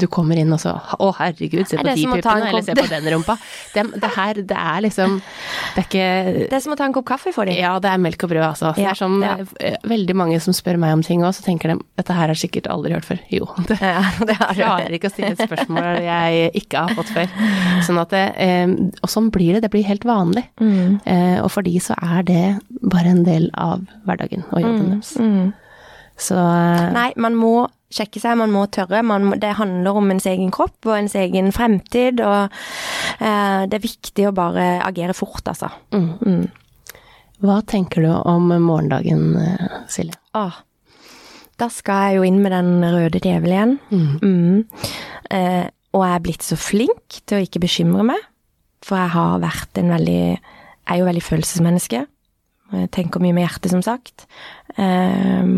du 0.00 0.04
kommer 0.12 0.36
inn 0.36 0.52
og 0.52 0.60
så 0.60 0.74
Å, 0.76 1.08
herregud, 1.16 1.64
se 1.68 1.78
på 1.78 1.86
de 1.86 2.04
puppene, 2.10 2.50
eller 2.50 2.64
se 2.66 2.74
på 2.76 2.84
den 2.90 3.08
rumpa. 3.14 3.38
Det, 3.72 3.84
det 4.02 4.10
her, 4.16 4.40
det 4.50 4.58
er 4.58 4.82
liksom 4.84 5.16
Det 5.22 5.82
er 5.82 5.86
ikke 5.86 6.08
Det 6.52 6.58
er 6.58 6.64
som 6.64 6.74
å 6.74 6.78
ta 6.78 6.88
en 6.88 6.96
kopp 6.96 7.06
kaffe 7.08 7.32
for 7.32 7.48
dem. 7.48 7.56
Ja, 7.56 7.74
det 7.80 7.88
er 7.92 8.02
melk 8.02 8.26
og 8.26 8.32
brød, 8.34 8.44
altså. 8.50 8.74
Det 8.76 8.84
er 8.90 8.98
som 8.98 9.16
ja. 9.24 9.38
eh, 9.64 9.78
veldig 9.88 10.16
mange 10.18 10.40
som 10.44 10.56
spør 10.56 10.80
meg 10.82 10.96
om 10.98 11.04
ting 11.06 11.24
òg, 11.24 11.32
så 11.38 11.46
tenker 11.46 11.72
de 11.72 11.78
dette 11.98 12.14
her 12.14 12.26
har 12.28 12.34
jeg 12.34 12.42
sikkert 12.44 12.68
aldri 12.72 12.92
hørt 12.96 13.08
før. 13.08 13.22
Jo, 13.32 13.48
det 13.70 13.78
Ja, 13.80 14.02
det 14.20 14.36
har 14.40 14.52
du. 14.52 14.60
klarer 14.60 14.96
ikke 14.98 15.08
å 15.08 15.14
stille 15.14 15.32
et 15.32 15.40
spørsmål 15.40 16.02
jeg 16.04 16.50
ikke 16.62 16.84
har 16.84 16.98
fått 16.98 17.14
før. 17.14 17.32
Sånn 17.86 18.02
at 18.02 18.12
det, 18.12 18.24
eh, 18.44 18.74
og 19.00 19.12
sånn 19.12 19.30
blir 19.34 19.56
det. 19.56 19.64
Det 19.64 19.72
blir 19.72 19.88
helt 19.88 20.04
vanlig. 20.08 20.44
Mm. 20.60 20.98
Eh, 21.08 21.38
og 21.40 21.48
for 21.54 21.64
de 21.64 21.78
så 21.82 21.96
er 21.96 22.28
det 22.28 22.44
bare 22.84 23.14
en 23.14 23.24
del 23.26 23.48
av 23.56 23.86
hverdagen 24.04 24.44
og 24.50 24.62
jobben 24.62 24.92
deres. 24.92 25.14
Mm. 25.16 25.48
Så 26.18 26.36
eh, 26.36 26.88
Nei, 26.94 27.10
man 27.16 27.36
må 27.38 27.68
sjekke 27.94 28.20
seg, 28.20 28.36
man 28.40 28.52
må 28.52 28.66
tørre. 28.74 29.00
Man 29.06 29.24
må, 29.30 29.36
det 29.40 29.54
handler 29.56 29.96
om 29.96 30.10
ens 30.12 30.26
egen 30.28 30.50
kropp 30.52 30.88
og 30.90 30.96
ens 30.98 31.14
egen 31.16 31.52
fremtid, 31.54 32.20
og 32.20 32.50
eh, 33.22 33.64
det 33.70 33.78
er 33.78 33.84
viktig 33.86 34.26
å 34.28 34.34
bare 34.36 34.66
agere 34.84 35.14
fort, 35.16 35.46
altså. 35.48 35.70
mm. 35.94 36.08
Mm. 36.26 36.42
hva 37.46 37.60
tenker 37.70 38.02
du 38.04 38.10
om 38.12 38.50
morgendagen, 38.50 39.30
eh, 39.40 39.78
Silje? 39.88 40.18
Ah, 40.36 40.58
Da 41.58 41.66
skal 41.72 42.04
jeg 42.10 42.18
jo 42.18 42.26
inn 42.28 42.42
med 42.42 42.52
den 42.54 42.84
røde 42.84 43.18
djevel 43.24 43.50
igjen. 43.54 43.78
Mm. 43.90 44.18
Mm. 44.22 44.92
Eh, 45.34 45.64
og 45.96 46.04
jeg 46.04 46.14
er 46.18 46.22
blitt 46.28 46.44
så 46.46 46.58
flink 46.60 47.22
til 47.26 47.38
å 47.38 47.46
ikke 47.46 47.62
bekymre 47.64 48.04
meg, 48.06 48.20
for 48.84 49.00
jeg 49.00 49.10
har 49.16 49.40
vært 49.42 49.80
en 49.80 49.90
veldig 49.96 50.20
Jeg 50.38 50.94
er 50.94 51.00
jo 51.02 51.08
veldig 51.08 51.22
følelsesmenneske. 51.24 51.98
Jeg 52.72 52.90
tenker 52.94 53.20
mye 53.20 53.34
med 53.36 53.44
hjertet, 53.46 53.72
som 53.72 53.82
sagt. 53.84 54.26
Eh, 54.76 55.50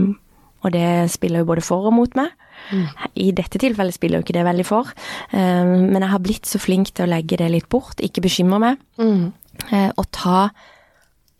og 0.62 0.72
det 0.72 1.10
spiller 1.10 1.40
jo 1.42 1.48
både 1.48 1.62
for 1.64 1.86
og 1.88 1.94
mot 1.96 2.14
meg. 2.18 2.30
I 3.16 3.30
dette 3.32 3.58
tilfellet 3.58 3.94
spiller 3.96 4.18
jo 4.20 4.24
ikke 4.26 4.36
det 4.36 4.44
veldig 4.44 4.66
for, 4.68 4.90
eh, 5.32 5.64
men 5.64 5.96
jeg 6.02 6.10
har 6.12 6.20
blitt 6.22 6.46
så 6.46 6.58
flink 6.60 6.92
til 6.94 7.06
å 7.06 7.10
legge 7.10 7.38
det 7.40 7.50
litt 7.50 7.68
bort, 7.72 7.96
ikke 8.04 8.22
bekymre 8.22 8.60
meg, 8.60 8.78
Mm. 8.98 9.32
eh, 9.72 9.90
og 9.96 10.10
ta 10.12 10.50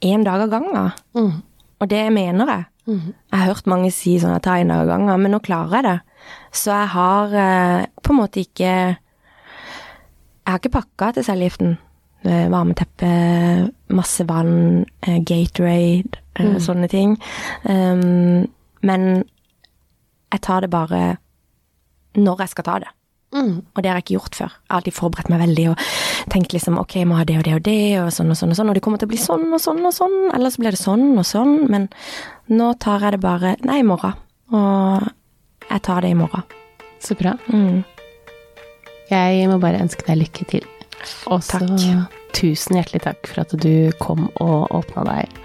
én 0.02 0.24
dag 0.24 0.40
av 0.40 0.48
gangen. 0.50 0.92
Mm. 1.14 1.42
Og 1.80 1.88
det 1.88 2.12
mener 2.12 2.46
jeg. 2.46 2.64
Mm. 2.88 3.14
Jeg 3.32 3.38
har 3.38 3.46
hørt 3.54 3.66
mange 3.66 3.92
si 3.92 4.18
sånn 4.18 4.34
at 4.34 4.42
ta 4.42 4.54
en 4.56 4.68
dag 4.68 4.80
av 4.80 4.86
gangen, 4.88 5.22
men 5.22 5.30
nå 5.32 5.40
klarer 5.44 5.70
jeg 5.76 5.84
det. 5.84 6.00
Så 6.52 6.70
jeg 6.72 6.88
har 6.88 7.34
eh, 7.34 7.86
på 8.02 8.10
en 8.10 8.16
måte 8.16 8.40
ikke 8.40 8.96
Jeg 10.46 10.54
har 10.54 10.58
ikke 10.58 10.80
pakka 10.80 11.12
til 11.14 11.22
cellegiften. 11.24 11.76
Varmeteppe, 12.24 13.70
masse 13.96 14.24
vann, 14.26 14.84
Gatorade, 15.24 16.18
eh, 16.36 16.56
sånne 16.58 16.88
ting. 16.90 17.16
Um, 17.64 18.48
men 18.86 19.24
jeg 20.30 20.42
tar 20.46 20.64
det 20.64 20.70
bare 20.72 21.18
når 22.18 22.44
jeg 22.44 22.54
skal 22.54 22.66
ta 22.66 22.78
det. 22.84 22.90
Mm. 23.30 23.62
Og 23.62 23.82
det 23.82 23.90
har 23.90 23.98
jeg 24.00 24.06
ikke 24.08 24.16
gjort 24.16 24.38
før. 24.40 24.54
Jeg 24.54 24.70
har 24.70 24.80
alltid 24.80 24.96
forberedt 24.96 25.30
meg 25.30 25.42
veldig 25.44 25.66
og 25.70 25.84
tenkt 26.32 26.54
liksom 26.54 26.80
ok, 26.82 26.96
jeg 26.98 27.08
må 27.10 27.18
ha 27.18 27.26
det 27.26 27.38
og 27.38 27.46
det 27.46 27.54
og 27.58 27.62
det, 27.66 27.82
og 28.02 28.10
sånn 28.14 28.32
og 28.34 28.38
sånn 28.40 28.54
og 28.54 28.58
sånn, 28.58 28.72
og 28.72 28.78
det 28.78 28.82
kommer 28.84 29.02
til 29.02 29.10
å 29.10 29.12
bli 29.12 29.20
sånn 29.20 29.46
og 29.46 29.62
sånn 29.62 29.86
og 29.86 29.94
sånn, 29.94 30.18
eller 30.34 30.50
så 30.50 30.64
blir 30.64 30.74
det 30.74 30.82
sånn 30.82 31.06
og 31.14 31.26
sånn, 31.28 31.54
men 31.70 31.86
nå 32.50 32.72
tar 32.82 33.06
jeg 33.06 33.16
det 33.16 33.22
bare 33.22 33.54
Nei, 33.66 33.80
i 33.84 33.86
morgen. 33.86 34.18
Og 34.50 35.06
jeg 35.68 35.82
tar 35.86 36.02
det 36.02 36.10
i 36.10 36.18
morgen. 36.18 36.46
Så 37.00 37.14
bra. 37.18 37.36
Mm. 37.52 37.82
Jeg 39.10 39.50
må 39.50 39.58
bare 39.62 39.82
ønske 39.82 40.06
deg 40.06 40.24
lykke 40.24 40.48
til. 40.50 40.66
Og 41.30 41.42
så. 41.44 41.62
Tusen 42.36 42.78
hjertelig 42.78 43.02
takk 43.06 43.30
for 43.30 43.42
at 43.44 43.54
du 43.62 43.90
kom 44.02 44.28
og 44.42 44.70
åpna 44.76 45.04
deg. 45.08 45.42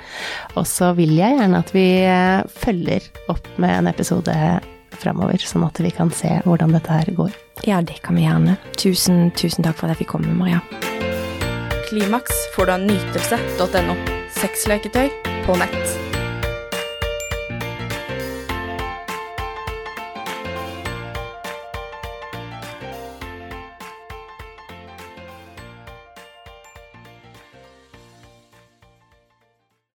Og 0.55 0.65
så 0.69 0.93
vil 0.97 1.15
jeg 1.17 1.39
gjerne 1.39 1.61
at 1.61 1.73
vi 1.75 1.87
eh, 2.05 2.45
følger 2.63 3.09
opp 3.31 3.49
med 3.61 3.79
en 3.79 3.91
episode 3.91 4.35
framover, 4.95 5.41
sånn 5.41 5.65
at 5.67 5.81
vi 5.83 5.91
kan 5.93 6.11
se 6.15 6.37
hvordan 6.45 6.75
dette 6.75 6.91
her 6.91 7.11
går. 7.17 7.35
Ja, 7.67 7.81
det 7.81 8.01
kan 8.05 8.19
vi 8.19 8.25
gjerne. 8.27 8.57
Tusen, 8.79 9.29
tusen 9.37 9.65
takk 9.65 9.79
for 9.79 9.87
at 9.87 9.95
jeg 9.95 10.05
fikk 10.05 10.15
komme, 10.15 10.33
Maria. 10.37 10.61
Klimaks 11.89 12.47
får 12.55 12.69
du 12.69 12.75
av 12.77 12.89
nytelse.no. 12.89 13.99
Sexleketøy 14.39 15.07
på 15.45 15.61
nett. 15.61 16.04